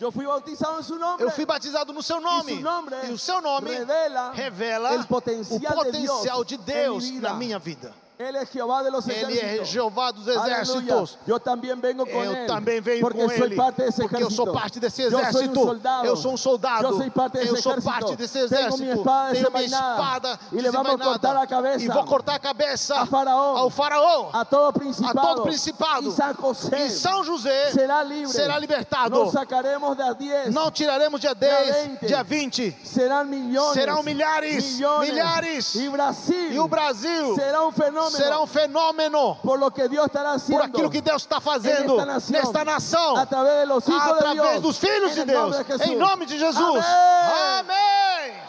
[0.00, 1.24] Yo fui bautizado en su nombre.
[1.24, 2.52] Eu fui batizado no seu nome.
[2.54, 7.28] E E o seu nome revela revela potencial o de potencial de Deus mi vida.
[7.28, 7.94] na minha vida.
[8.22, 11.18] Él es Jehová de los Ele é Jeová dos exércitos.
[11.26, 12.46] Yo también vengo con Eu él.
[12.46, 13.56] também venho porque com ele.
[14.00, 15.54] porque eu sou parte desse exército.
[15.54, 16.06] soldado.
[16.06, 16.88] Eu sou um soldado.
[16.88, 17.92] Yo soy parte desse eu sou ejército.
[17.92, 18.84] parte desse exército.
[18.84, 21.04] espada Tenho minha espada Y le vamos a desenvainada.
[21.04, 23.56] cortar a cabeça E vou cortar a cabeça a Faraó.
[23.56, 24.30] ao faraó.
[24.32, 26.08] a todo a principado, todo principado.
[26.08, 28.32] y San José E São José será libre.
[28.32, 29.10] será libertado.
[29.24, 30.52] Nos sacaremos de a 10.
[30.54, 32.06] Não tiraremos dia Dia 10, 20.
[32.06, 32.76] dia 20.
[32.84, 33.72] serán millones.
[33.74, 35.10] Serão milhares, millones.
[35.10, 35.74] milhares.
[35.74, 38.11] Y Brasil E o Brasil será un fenómeno.
[38.16, 40.60] Será um fenômeno por lo que Dios estará haciendo.
[40.60, 43.16] por aquilo que Deus está fazendo en esta nación, nesta nação.
[43.16, 46.26] a través de los hijos de através Dios, dos filhos de Deus, de em nome
[46.26, 46.84] de Jesus.
[46.84, 47.70] Amém.
[47.70, 48.42] Amém.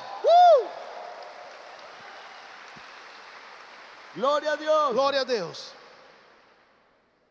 [4.15, 4.93] Gloria a Dios.
[4.93, 5.71] Glória a Deus.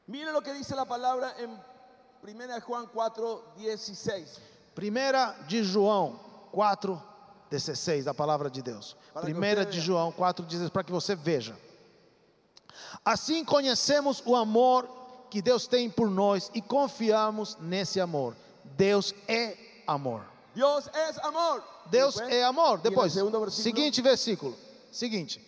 [0.07, 1.51] Mire lo que dice la palabra en
[2.23, 4.41] 1 Juan 4, 16.
[4.75, 6.19] Primeira de João
[6.51, 7.01] 4,
[7.51, 8.97] 16, a palavra de Deus.
[9.13, 9.87] Para que Primeira você de veja.
[9.87, 11.57] João 4, 16, para que você veja.
[13.05, 14.89] Assim conhecemos o amor
[15.31, 18.37] que Deus tem por nós e confiamos nesse amor.
[18.77, 20.23] Deus é amor.
[20.55, 21.65] Dios es amor.
[21.91, 22.81] Deus é amor.
[22.85, 24.57] y en Depois, versículo, seguinte versículo.
[24.91, 25.41] Seguinte.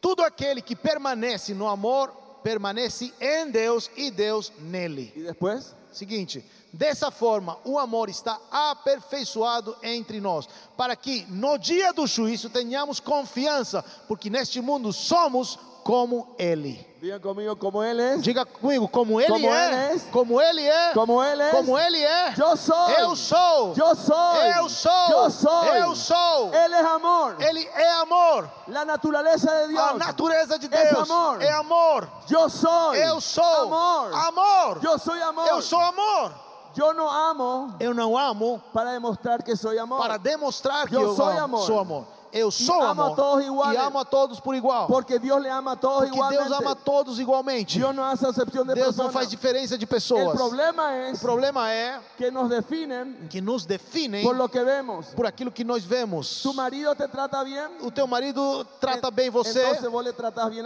[0.00, 2.10] Tudo aquele que permanece no amor,
[2.42, 5.12] permanece em Deus e Deus nele.
[5.14, 11.92] Y después, Seguinte, dessa forma, o amor está aperfeiçoado entre nós, para que no dia
[11.92, 16.84] do juízo tenhamos confiança, porque neste mundo somos como Ele.
[17.00, 18.22] digan conmigo como Él es.
[18.22, 20.00] Diga comigo, como Ele Como é, Ele é.
[20.10, 21.50] como Ele é, Como Él es.
[21.54, 22.34] como Ele é.
[22.34, 22.94] Yo soy.
[22.98, 24.48] Eu sou, Yo soy.
[24.56, 25.78] eu sou, Yo soy.
[25.80, 26.50] eu sou.
[26.54, 27.36] Él es amor.
[27.38, 28.50] Ele é amor.
[28.68, 29.82] La naturaleza de Dios.
[29.82, 31.42] A natureza de Es Deus amor.
[31.42, 32.08] é amor.
[32.28, 32.98] Yo soy.
[32.98, 34.10] Eu sou amor.
[34.14, 34.80] amor.
[34.82, 35.46] Yo soy amor.
[35.48, 36.32] Eu sou amor.
[36.76, 39.98] Yo no amo Eu não amo para demostrar que soy amor.
[40.00, 41.66] para demonstrar que Eu eu sou amo, amor.
[41.66, 42.04] sou amor.
[42.34, 43.14] Eu sou amor.
[43.14, 43.80] todos iguales.
[43.80, 44.88] E amo a todos por igual.
[44.88, 46.42] Porque le ama a todos Porque igualmente.
[46.42, 47.80] Deus ama a todos igualmente.
[47.84, 50.36] Hace excepción de Deus não faz diferença de pessoas.
[50.36, 55.14] problema O es problema é que nos definen que nos definem por lo que vemos.
[55.14, 56.42] por aquilo que nós vemos.
[56.42, 57.70] Tu marido te trata bien.
[57.80, 59.64] O teu marido trata bem você,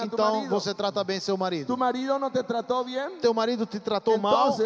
[0.02, 1.66] então você trata bem seu marido.
[1.66, 3.18] Tu marido no te trató bien.
[3.20, 4.56] Teu marido te tratou mal,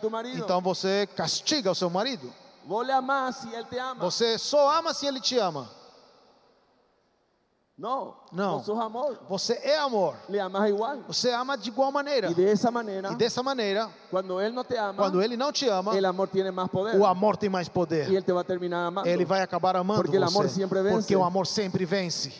[0.00, 0.38] tu marido.
[0.42, 2.32] então você castiga o seu marido.
[2.64, 4.00] Vos le amás si él te ama.
[4.04, 5.68] Você só ama se ele te ama.
[7.76, 8.58] No, No.
[8.58, 9.18] vos sos amor.
[9.26, 10.14] Você é amor.
[10.28, 10.98] Le amas igual.
[11.08, 12.28] Você ama de igual maneira.
[12.30, 15.50] Y de esa manera, E dessa maneira, cuando él no te ama, quando ele não
[15.50, 17.00] te ama, el amor tiene más poder.
[17.00, 18.06] o amor tem mais poder.
[18.10, 19.08] Y él te va a terminar amando.
[19.08, 20.50] Ele vai acabar amando Porque el amor você.
[20.56, 20.94] siempre vence.
[20.98, 22.30] Porque o amor sempre vence.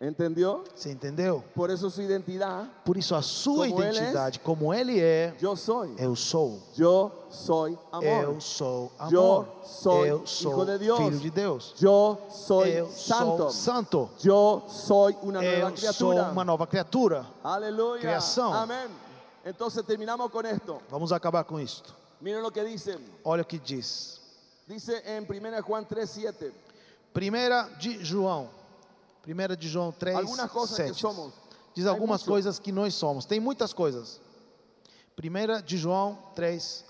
[0.00, 0.62] ¿Entendió?
[0.76, 1.42] Você entendeu?
[1.56, 5.56] Por eso su identidad, Por isso a sua Como ele identidade, como ele é, yo
[5.56, 5.92] soy.
[5.98, 6.62] eu sou.
[6.76, 8.04] Yo soy amor.
[8.22, 9.48] Eu sou amor.
[9.64, 10.98] soy eu hijo sou de Dios.
[10.98, 11.74] filho de Deus.
[11.80, 13.36] Yo soy eu santo.
[13.38, 14.10] sou santo.
[14.20, 16.30] Yo soy una nueva Eu sou criatura.
[16.30, 17.26] uma nova criatura.
[17.42, 18.00] Aleluya.
[18.00, 18.52] creación.
[18.54, 18.88] Amén.
[19.44, 20.80] Entonces terminamos con esto.
[20.90, 21.92] Vamos acabar com isto.
[22.20, 22.96] Miren lo que dice.
[23.24, 24.20] Olha o que diz.
[24.64, 26.52] Dice en 1 Juan 3, 7.
[27.12, 28.48] Primeira de João.
[29.22, 30.92] Primeira de João 3, Algunas cosas 7.
[30.94, 31.32] que somos.
[31.74, 32.30] Diz Hay algumas mucho.
[32.30, 33.24] coisas que nós somos.
[33.26, 34.20] Tem muitas coisas.
[35.14, 36.84] Primeira de João 3,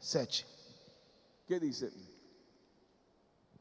[0.00, 0.46] 7.
[1.46, 1.92] ¿Qué dice?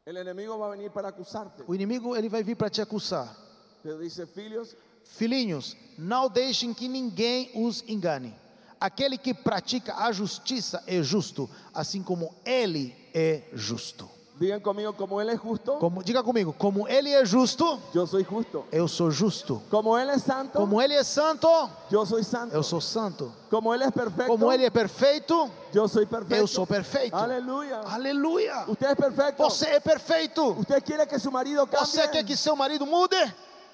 [0.06, 1.64] El enemigo va a venir para acusarte.
[1.68, 3.36] O inimigo ele vai vir para te acusar.
[3.82, 8.36] Pero dice, filhos, Filhinhos, não deixem que ninguém os engane.
[8.80, 14.10] Aquele que pratica a justiça é justo, assim como ele é justo.
[14.40, 18.24] Digan conmigo, como Él es justo, Como, diga comigo, como ele é justo, yo soy
[18.26, 18.66] justo.
[18.72, 19.62] eu sou justo.
[19.70, 21.48] Como Él es santo, Como ele é santo,
[21.90, 22.54] yo soy santo.
[22.56, 23.32] eu sou santo.
[23.50, 26.36] Como Él es perfecto, Como ele é perfeito, yo soy perfecto.
[26.36, 27.16] eu sou perfeito.
[27.16, 27.80] Aleluya.
[27.86, 28.66] Aleluia!
[28.68, 29.44] Usted es perfecto.
[29.44, 30.52] Você é perfeito.
[30.60, 31.86] Usted quiere que su marido cambie.
[31.86, 33.16] Você quer que seu marido mude?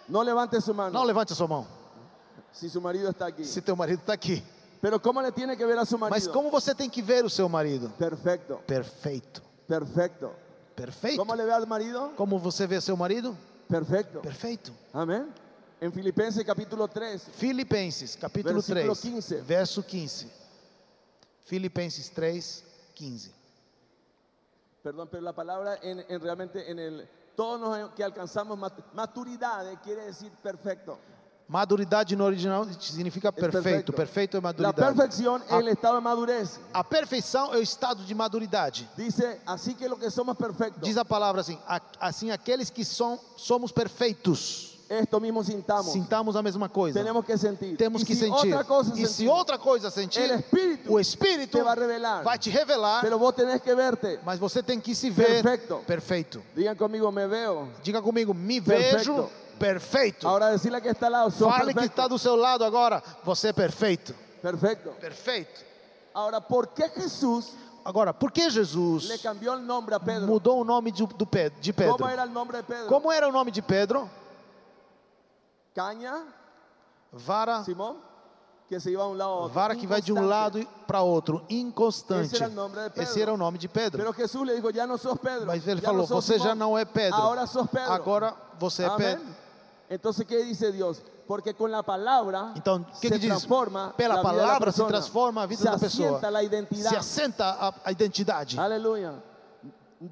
[0.08, 0.92] No levante su mano.
[0.92, 1.66] Não levante sua mão.
[2.52, 3.46] Si su marido está aquí.
[3.46, 4.44] Se teu marido está aqui.
[4.82, 7.30] Pero ¿cómo le tiene que ver a su Mas como você tem que ver o
[7.30, 7.90] seu marido?
[7.98, 9.42] Perfecto, Perfeito.
[9.68, 10.32] perfecto.
[10.86, 11.18] Perfeito.
[11.22, 12.12] ¿Cómo le ve al marido?
[12.16, 13.36] Como você vê seu marido?
[13.68, 14.20] Perfecto.
[14.22, 14.72] Perfeito.
[14.92, 15.32] Amén.
[15.80, 19.42] En Filipenses capítulo 3, Filipenses, capítulo Versículo 3, 15.
[19.42, 20.28] verso 15.
[21.46, 22.64] Filipenses 3,
[22.96, 23.32] 15.
[24.84, 29.72] perdón, pero la palabra en, en realmente en el todos nos- que alcanzamos mat- maturidad
[29.72, 30.98] eh, quiere decir perfecto.
[31.52, 33.92] Maduridade no original significa perfeito.
[33.92, 34.74] Perfeito é La maduridade.
[34.96, 36.58] perfección es el estado de madurez.
[36.74, 38.88] A perfeição é o estado de maduridade.
[38.96, 42.86] Dice, así que lo que somos perfectos, Diz a palavra assim: a- assim aqueles que
[42.86, 45.92] são, somos perfeitos, esto mismo sintamos.
[45.92, 46.98] sintamos a mesma coisa.
[46.98, 47.76] Tenemos que sentir.
[47.76, 48.56] Temos que si sentir.
[48.96, 52.24] E se sentimos, outra coisa sentir, El Espírito o Espírito te va a revelar.
[52.24, 55.82] vai te revelar, que mas você tem que se ver Perfecto.
[55.86, 56.42] perfeito.
[56.56, 57.68] Digan conmigo, me veo.
[57.84, 58.98] Diga comigo, me Perfeito.
[58.98, 59.30] vejo
[59.62, 60.28] perfeito.
[60.28, 63.50] Ahora decirle que está al lado, sos Fale que está do seu lado agora, você
[63.50, 64.14] é perfeito.
[64.42, 64.90] Perfecto.
[65.00, 65.62] Perfeito.
[66.14, 67.54] Ahora, ¿por qué Jesús
[67.84, 69.08] Agora, por que le Jesus
[70.06, 70.28] Pedro?
[70.28, 71.98] mudou o nome de, do Pe- de Pedro?
[71.98, 72.88] ¿Cómo era el nombre de Pedro?
[72.88, 74.08] Como era o nome de Pedro?
[75.74, 76.26] Caña,
[77.12, 77.98] Vara, Simón,
[78.68, 79.54] que se iba a un lado a otro.
[79.54, 82.36] vara que vai de um lado para outro, inconstante.
[82.36, 83.04] Esse era o nome de Pedro.
[83.04, 84.14] Esse era o nome de Pedro.
[84.14, 85.48] Jesús le dijo, ya no sos Pedro.
[85.48, 87.16] Mas ele ya falou: você já não é Pedro.
[87.20, 87.92] Ahora sos Pedro.
[87.92, 88.98] Agora você é Amén.
[89.18, 89.41] Pedro.
[89.92, 91.02] Entonces, ¿qué dice Dios?
[91.28, 95.60] Porque con la palabra Então, que, se que transforma Pela palavra se transforma a vida
[95.60, 96.08] se da pessoa.
[96.18, 96.90] asienta la identidad.
[96.92, 98.58] Se assenta a, a identidade.
[98.58, 99.22] Aleluya.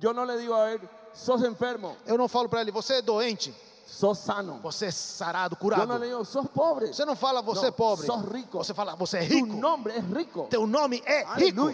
[0.02, 0.82] Yo no le digo a ver,
[1.14, 3.56] sos enfermo, Eu não falo para ele, você é doente,
[3.88, 4.60] sos sano.
[4.62, 5.88] você é sarado, curado.
[5.88, 6.88] no le digo, sos pobre.
[6.94, 8.06] Você não fala, você Não, é pobre.
[8.06, 8.58] sos rico.
[8.58, 9.48] Você fala, você é Tu rico.
[9.48, 10.44] nombre es rico.
[10.50, 11.74] Teu nome é rico.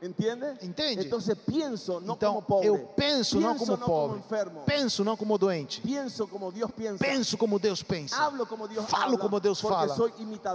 [0.00, 0.56] ¿Entiende?
[0.62, 1.02] Entende?
[1.02, 2.68] Entonces pienso no Então, como pobre.
[2.68, 4.18] eu penso não como no pobre.
[4.20, 4.62] enfermo.
[4.64, 5.80] Penso não como doente.
[5.80, 7.04] Pienso como Dios piensa.
[7.04, 8.16] Penso como Deus pensa.
[8.16, 9.94] Hablo como Dios Falo habla, como Deus porque fala.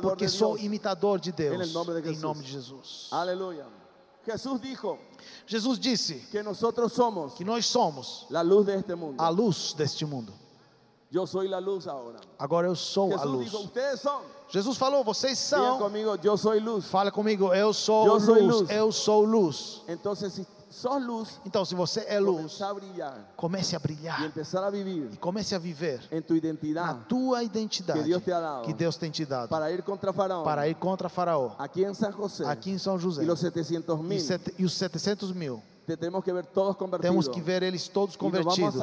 [0.01, 1.55] Porque de sou imitador de Deus.
[1.55, 3.09] En el nombre de Em nome de Jesus.
[3.11, 3.65] Aleluya.
[4.25, 4.97] Jesús dijo
[5.45, 9.21] Jesus disse que nosotros somos que nós somos la luz de este mundo.
[9.21, 10.31] a luz deste mundo.
[11.11, 12.21] Yo soy la luz ahora.
[12.39, 13.51] Agora eu sou a Jesús luz.
[13.51, 13.69] dijo.
[14.53, 15.79] Jesus falou, vocês são.
[15.79, 16.85] conmigo, yo soy luz.
[16.85, 18.55] Fala comigo, eu sou Eu sou luz.
[18.61, 18.69] luz.
[18.69, 19.81] Eu sou luz.
[19.87, 24.63] Entonces, si sos luz, Então, se você é luz, a brillar comece a brilhar empezar
[24.63, 28.31] a vivir e comece a viver en tu na identidad tua identidade que Deus te
[28.31, 28.63] ha dado.
[28.65, 30.43] que Deus tem te dado para ir contra Faraón.
[30.43, 33.99] para ir contra Faraó Aquí en San José aqui em São José y los 700
[33.99, 35.61] e, mil, sete- e os 700 mil.
[36.23, 37.09] Que ver todos convertidos.
[37.09, 38.75] Temos que ver eles todos convertidos.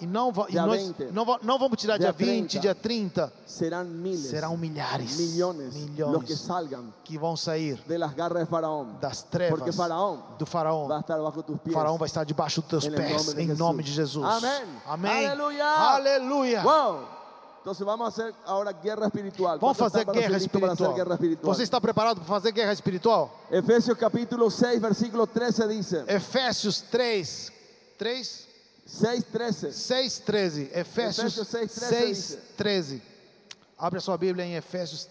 [0.00, 3.32] E não, e nós 20, não, não vamos tirar dia dia 20, 30, dia 30.
[3.46, 7.78] Serán miles, Serão milhares, milhões los que salgan que vão sair
[9.00, 10.86] das trevas Porque Faraón do faraó.
[10.86, 11.74] va a estar bajo tus pies.
[11.74, 13.58] Faraó vai estar debaixo dos teus pés, nombre de em Jesús.
[13.58, 14.24] nome de Jesus.
[14.26, 14.62] Amém.
[14.86, 15.26] Amém.
[15.26, 15.66] Aleluia.
[15.66, 16.62] Aleluia.
[16.62, 17.17] Wow.
[17.68, 19.58] Entonces vamos a hacer ahora guerra espiritual.
[19.58, 20.94] Vamos ¿Cuántos fazer guerra espiritual.
[20.94, 21.54] guerra espiritual?
[21.54, 23.30] Você está preparado para fazer guerra espiritual?
[23.50, 26.04] Efesios capítulo 6, versículo 13 dice.
[26.06, 27.52] Efésios 3,
[27.98, 28.48] 3,
[28.86, 29.72] 6, 13.
[29.74, 30.70] 6, 13.
[30.72, 32.36] Efésios Efésios 6, 13 6, dice.
[32.56, 33.02] 13.
[33.76, 35.06] Abre a sua Bíblia em Efésios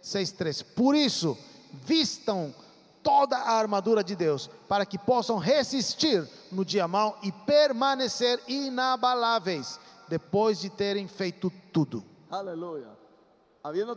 [0.00, 0.64] 6, 13.
[0.76, 1.36] Por isso,
[1.84, 2.54] vistam
[3.02, 9.80] toda a armadura de Deus, para que possam resistir no dia mau e permanecer inabaláveis,
[10.08, 12.02] depois de terem feito tudo.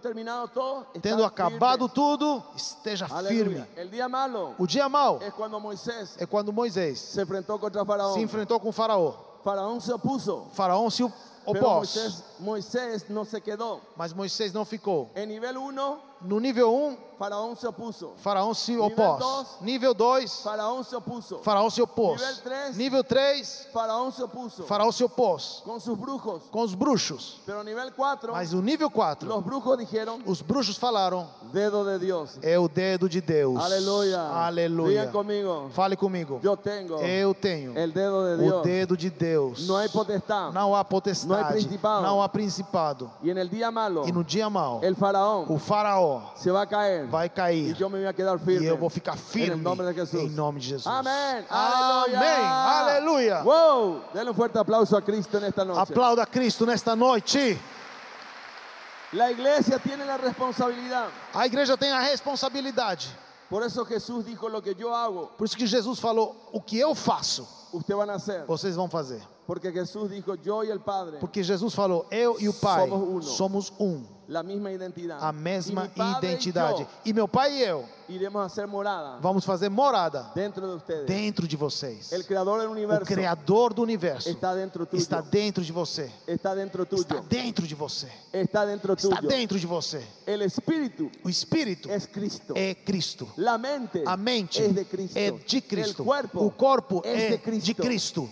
[0.02, 1.94] Terminado todo, Tendo acabado firmes.
[1.94, 3.66] tudo, esteja Aleluya.
[3.66, 3.68] firme.
[3.76, 7.24] El día malo O dia mau es cuando Moisés é quando Moisés se
[7.86, 8.14] Faraón.
[8.16, 9.14] se enfrentou com o Faraó.
[9.44, 10.48] Faraón se opuso.
[10.54, 11.04] Faraó se
[11.46, 13.80] opôs, Moisés, Moisés no se quedó.
[13.96, 15.12] mas Moisés não ficou.
[15.16, 18.14] En nivel 1, No nível 1, Faraón se opuso.
[18.18, 19.20] Faraó se opôs.
[19.20, 19.48] dois.
[19.62, 21.40] Nível 2, Faraón se opuso.
[21.40, 22.20] Faraó se opôs.
[22.22, 22.78] Nível três.
[22.78, 24.64] Nível 3, Faraón se opuso.
[24.64, 26.44] Faraó se opôs Con sus brujos.
[26.52, 27.42] com os bruxos.
[27.46, 32.00] Pero nivel 4, Mas o nível 4, los brujos dijeron, os bruxos falaram: dedo de
[32.00, 32.38] Dios.
[32.42, 33.58] é o dedo de Deus.
[33.62, 35.00] Aleluia.
[35.02, 35.70] Digan conmigo.
[35.74, 36.40] Fale comigo.
[36.42, 39.68] Yo tengo Eu tenho el dedo de o dedo de Deus.
[39.68, 40.54] No hay potestad.
[40.54, 42.02] Não há Não há potestade, principado.
[42.06, 43.12] não há principado.
[43.22, 46.62] Y en el día malo, E no dia mau, el faraón o Faraó se va
[46.62, 47.08] a caer.
[47.08, 47.76] vai cair.
[47.78, 48.66] yo me voy a quedar firme.
[48.66, 50.22] E eu vou ficar firme el nombre de Jesús.
[50.22, 50.88] em nome de Jesus.
[50.88, 51.46] Amém.
[51.50, 52.20] Aleluya.
[52.20, 53.44] Aleluia.
[53.44, 54.02] Wow.
[54.14, 55.82] Denle un fuerte aplauso a Cristo en esta noche.
[55.82, 57.58] Aplauda Cristo nesta noite.
[59.12, 61.08] La iglesia tiene la responsabilidad.
[61.34, 63.08] A igreja tem a responsabilidade.
[63.50, 65.32] Por eso Jesús dijo lo que yo hago.
[65.36, 69.22] Por isso que Jesus falou: o que eu faço, Usted a vocês vão fazer.
[69.46, 73.10] Porque Jesús dijo, yo y el Padre, Porque Jesus falou: Eu e o Pai Somos
[73.10, 73.22] uno.
[73.24, 75.18] somos um, la misma identidad.
[75.20, 76.86] a mesma y identidade.
[77.04, 81.06] E meu Pai e eu iremos a hacer morada vamos fazer morada dentro de ustedes.
[81.08, 82.12] dentro de vocês.
[82.12, 85.00] El creador del O universo Criador do universo está dentro tuyo.
[85.02, 86.12] está dentro de você.
[86.28, 87.02] Está dentro tuyo.
[87.02, 88.08] Está dentro de você.
[88.32, 89.28] Está dentro Está tuyo.
[89.30, 90.04] dentro de você.
[90.28, 92.54] El espíritu O Espírito es Cristo.
[92.56, 93.28] é Cristo.
[93.36, 95.18] La mente, A mente es de Cristo.
[95.18, 96.04] é de Cristo.
[96.36, 97.59] O corpo es é de Cristo.
[97.62, 98.30] De Cristo.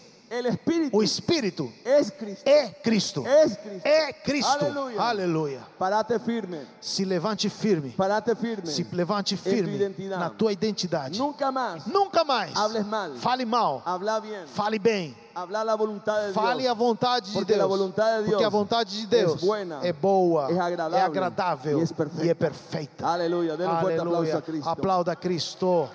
[0.91, 2.43] O Espírito es Cristo.
[2.49, 3.25] é Cristo.
[3.25, 3.87] Es Cristo.
[3.87, 4.65] É Cristo.
[4.65, 5.01] Aleluia.
[5.01, 5.61] Aleluia.
[5.79, 6.67] Parate firme.
[6.81, 7.91] Se levante firme.
[7.91, 8.67] Parate firme.
[8.67, 11.17] Se levante tu firme na tua identidade.
[11.17, 13.15] Nunca más Nunca mais hables mal.
[13.15, 13.81] fale mal.
[13.85, 14.45] Habla bien.
[14.47, 15.15] Fale bem.
[15.33, 17.69] Habla la voluntad de Fale a vontade de Deus.
[17.69, 20.59] vontade de Deus Porque a vontade de Deus é buena, é boa, é
[20.99, 21.79] agradável
[22.21, 23.17] e é perfeita.
[23.17, 24.37] Denle un fuerte aplauso Aleluia.
[24.37, 24.69] a Cristo.
[24.69, 25.89] Aplauda a Cristo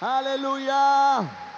[0.00, 1.51] Aleluya.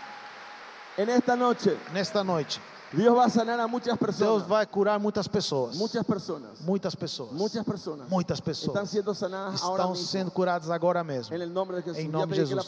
[0.97, 2.57] En esta noche, nesta noite.
[2.93, 4.47] Dios va a sanar a muchas Deus personas.
[4.49, 5.75] vai curar muitas pessoas.
[5.75, 6.61] Muchas personas.
[6.61, 7.33] Muitas pessoas.
[7.33, 8.09] Muchas personas.
[8.09, 10.07] Muitas Están pessoas siendo sanadas ahora estão mismo.
[10.07, 11.35] sendo curadas agora mesmo.
[11.35, 11.99] En el nombre de Jesús.
[11.99, 12.65] Em nome de Jesus.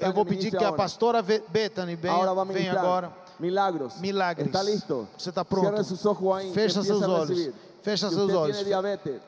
[0.00, 3.10] Eu vou pedir que a pastora Bethany venha, venha agora.
[3.38, 3.96] milagros.
[4.00, 4.46] Milagres.
[4.48, 5.08] Está listo.
[5.16, 5.82] Você está pronto?
[5.82, 6.52] Sus ojos ahí.
[6.52, 7.50] Fecha seus olhos.
[7.82, 8.58] Fecha seus olhos.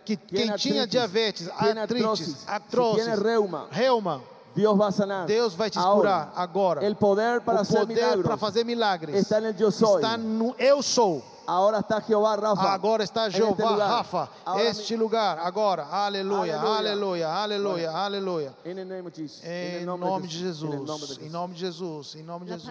[0.04, 4.20] Que quem tinha diabetes, tiene artritis, artrosis, si artrose, tiene reuma, reuma,
[4.54, 5.26] Dios va a sanar.
[5.26, 6.84] Deus vai te Ahora, curar agora.
[6.84, 10.02] El poder para o poder para fazer milagres está en el yo soy.
[10.02, 11.22] está no eu sou.
[11.46, 12.72] Ahora está Jehová Rafa.
[12.72, 13.76] Agora está Jeová.
[13.76, 14.28] Rafa,
[14.60, 15.84] este lugar, agora.
[15.86, 17.28] Aleluia, Aleluia.
[17.28, 22.68] aleluia, aleluia, Em nome de Jesus, em nome de Jesus, em nome de Jesus.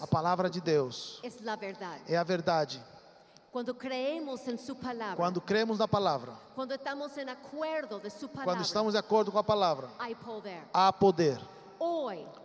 [0.00, 1.20] A palavra de Deus
[2.06, 2.82] é a verdade.
[3.52, 8.26] Cuando creemos en su palabra, Quando cremos na palavra, cuando estamos en acuerdo de su
[8.26, 9.88] palabra, quando estamos de acordo com a palavra,
[10.24, 10.62] poder.
[10.72, 11.38] há poder.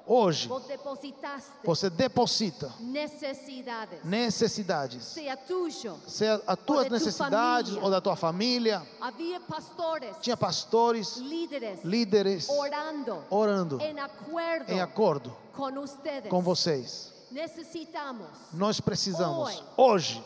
[0.06, 2.74] Hoje, depositaste você deposita
[4.04, 5.98] necessidades, sea tuyo.
[6.08, 8.82] seja as tuas de tua necessidades ou da tua família.
[9.00, 15.38] Había pastores, Tinha pastores, líderes, líderes orando orando en acuerdo em acordo
[15.84, 16.30] ustedes.
[16.30, 17.14] com vocês.
[17.32, 19.64] Necesitamos, Nós precisamos, Hoje.
[19.78, 20.24] hoje,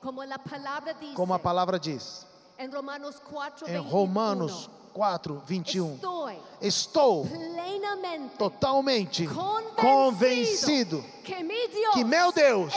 [0.00, 2.26] como a palavra diz,
[2.58, 11.68] en Romanos 4, em Romanos 4, 21, estoy estou plenamente totalmente convencido, convencido que, mi
[11.68, 12.74] Dios que meu Deus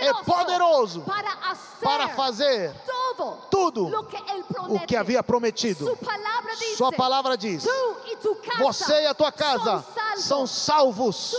[0.00, 1.04] é poderoso
[1.82, 2.74] para fazer
[3.50, 3.90] tudo
[4.68, 5.96] o que havia prometido.
[6.76, 7.66] Sua palavra diz:
[8.58, 9.84] Você e a tua casa
[10.16, 11.34] são salvos.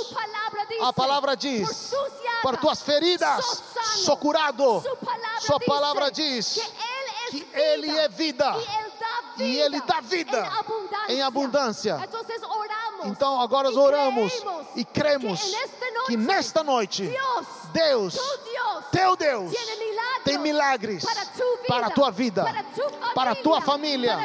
[0.81, 1.93] A palavra diz:
[2.41, 3.63] Por tuas feridas
[4.03, 4.83] sou curado.
[5.39, 6.59] Sua palavra diz
[7.29, 8.55] que vida, Ele é vida.
[9.39, 10.49] E ele dá vida,
[11.09, 11.95] em abundância.
[11.95, 14.33] oramos, Então agora oramos
[14.75, 15.55] e cremos
[16.07, 17.13] que, nesta noite,
[17.71, 18.17] Deus,
[18.91, 19.53] teu Deus,
[20.23, 21.05] tem milagres
[21.67, 22.45] para, a tua vida,
[23.13, 24.17] para, a tua família,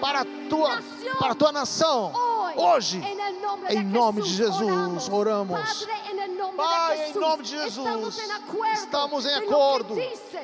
[0.00, 1.16] para, a tua, nação.
[1.18, 2.12] para a tua nação.
[2.56, 3.00] Hoje,
[3.70, 5.86] em nome, de Jesus, oramos.
[6.58, 8.18] Pai, em nome de Jesus,
[8.74, 9.94] estamos em acordo,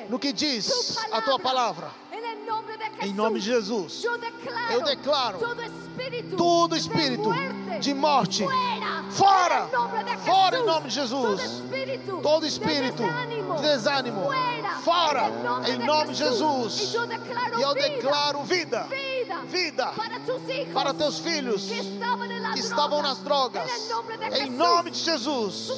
[0.07, 1.91] no que diz a tua palavra.
[3.01, 5.39] Em nome de Jesus, eu declaro
[6.23, 7.31] todo espírito,
[7.79, 8.45] de morte,
[9.11, 9.67] fora,
[10.25, 11.63] fora, em nome de Jesus,
[12.21, 14.29] todo espírito, de desânimo, de desânimo,
[14.83, 15.31] fora,
[15.67, 16.93] em nome, de, Jesus.
[17.57, 18.87] E eu declaro vida,
[19.47, 19.91] vida,
[20.73, 23.91] para teus filhos que estavam, nas drogas.
[24.39, 25.71] em nome de Jesus.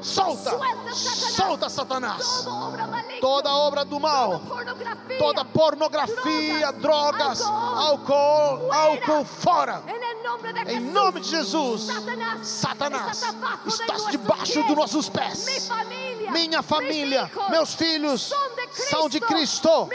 [0.00, 0.58] solta,
[0.94, 2.46] solta Satanás.
[3.20, 4.40] Toda obra do mal,
[5.18, 9.65] toda pornografia, drogas, álcool, álcool fora.
[9.66, 10.92] Em nome de, Em Jesus.
[10.92, 11.90] nome de Jesus,
[12.42, 13.22] Satanás,
[13.66, 15.68] está debaixo dos nossos pés.
[16.30, 18.32] Minha família, meus filhos
[18.72, 19.88] são de Cristo.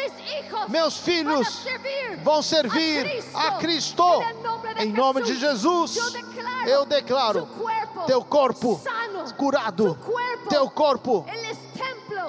[0.68, 4.04] Meus filhos vão servir vão servir a Cristo.
[4.78, 5.98] Em nome de Jesus,
[6.66, 7.48] eu declaro
[8.08, 8.82] teu corpo
[9.38, 9.98] curado,
[10.50, 11.26] teu corpo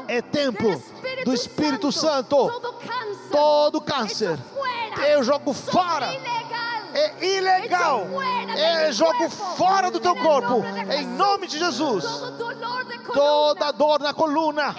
[0.09, 0.83] é templo
[1.25, 2.51] do Espírito Santo.
[3.31, 4.39] Todo câncer
[5.09, 6.09] eu jogo fora.
[6.95, 8.07] É ilegal.
[8.87, 10.63] Eu jogo fora do teu corpo.
[10.91, 12.05] Em nome de Jesus.
[13.13, 14.75] Toda dor na coluna.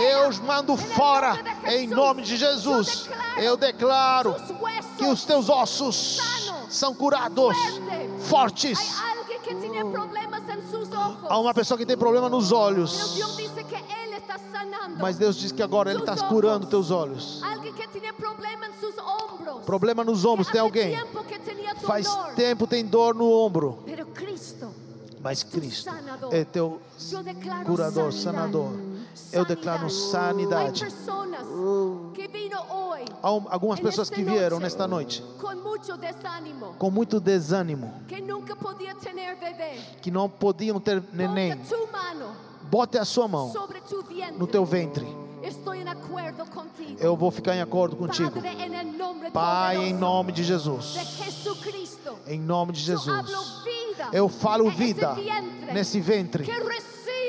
[0.00, 1.38] Eu os mando fora.
[1.66, 3.08] Em nome de Jesus.
[3.36, 4.34] Eu declaro
[4.96, 6.20] que os teus ossos
[6.68, 7.56] são curados,
[8.28, 9.00] fortes.
[11.28, 13.16] Há uma pessoa que tem problema nos olhos.
[14.98, 17.40] Mas Deus diz que agora Ele está curando teus olhos.
[19.64, 20.96] Problema nos ombros, tem alguém?
[21.82, 23.78] Faz tempo tem dor no ombro.
[25.26, 25.90] Mas Cristo
[26.32, 26.80] é teu
[27.64, 28.70] curador, sanador.
[29.32, 30.84] Eu declaro sanidade.
[33.24, 35.24] Um- algumas pessoas que vieram nesta noite
[36.78, 37.92] com muito desânimo,
[40.00, 41.50] que não podiam ter neném.
[42.70, 43.52] Bote a sua mão
[44.38, 45.04] no teu ventre.
[47.00, 48.30] Eu vou ficar em acordo contigo.
[49.32, 50.94] Pai, em nome de Jesus.
[52.26, 53.06] Em nome de Jesus.
[54.12, 55.16] Eu falo vida
[55.72, 56.44] nesse ventre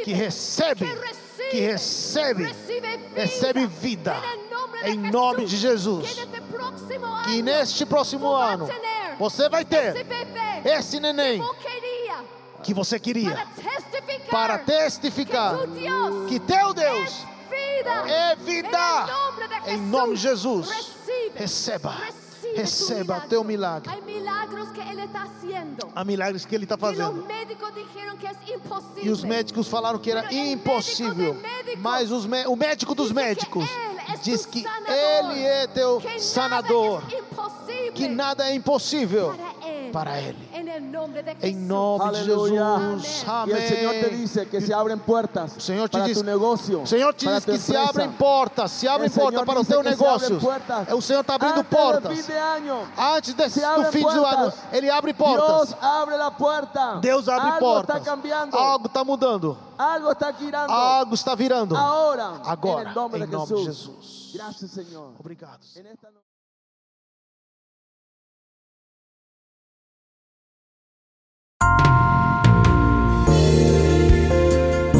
[0.04, 0.86] que recebe,
[1.52, 2.44] que recebe,
[3.16, 4.16] recebe, vida,
[4.84, 5.58] Em nome de.
[5.58, 6.16] Jesus.
[7.26, 8.70] Que neste próximo ano
[9.20, 10.06] você vai ter
[10.64, 11.42] esse neném
[12.64, 13.46] que você queria
[14.30, 15.56] para testificar,
[16.28, 17.26] que teu Deus
[18.08, 18.70] é vida,
[19.66, 19.74] é.
[19.74, 20.96] Em nome de Jesus,
[21.36, 21.96] Receba,
[22.56, 23.94] receba teu milagre.
[24.78, 25.90] Que ele está fazendo.
[25.96, 27.26] Há milagres que ele está os fazendo.
[27.26, 29.06] é.
[29.06, 31.36] E os médicos falaram que era impossível.
[31.78, 33.66] Mas o médico dos médicos
[34.22, 34.66] diz que.
[34.88, 37.02] Ele é teu sanador.
[37.94, 39.36] Que nada é impossível
[39.92, 40.34] para ele.
[40.34, 40.60] para Ele.
[40.60, 41.56] En el nombre de Em Jesús.
[41.68, 42.24] nome de.
[42.24, 42.52] Jesus.
[43.48, 44.18] Y el Señor te Amém.
[44.22, 46.82] dice que se abren puertas O Senhor te para diz, tu negocio.
[46.82, 49.74] o Senhor te diz que se abrem portas, se abrem Señor portas para o dice
[49.74, 50.40] teu que se abren negócio.
[50.40, 50.94] puertas.
[50.94, 52.28] O Senhor está abrindo Antes portas.
[52.28, 54.54] de año, Antes desse, Se do fim do ano.
[54.72, 55.76] Ele abre Dios portas.
[55.82, 57.00] abre la puerta.
[57.02, 57.98] Deus abre Algo portas.
[57.98, 58.58] está cambiando.
[58.58, 59.58] Algo está mudando.
[59.78, 60.74] Algo está girando.
[60.74, 61.76] Algo está virando.
[61.78, 63.88] Ahora, Agora, en el nombre em de nome de Jesús.
[63.96, 64.32] Jesus.
[64.34, 65.14] Gracias, Señor.
[65.20, 65.60] Obrigado.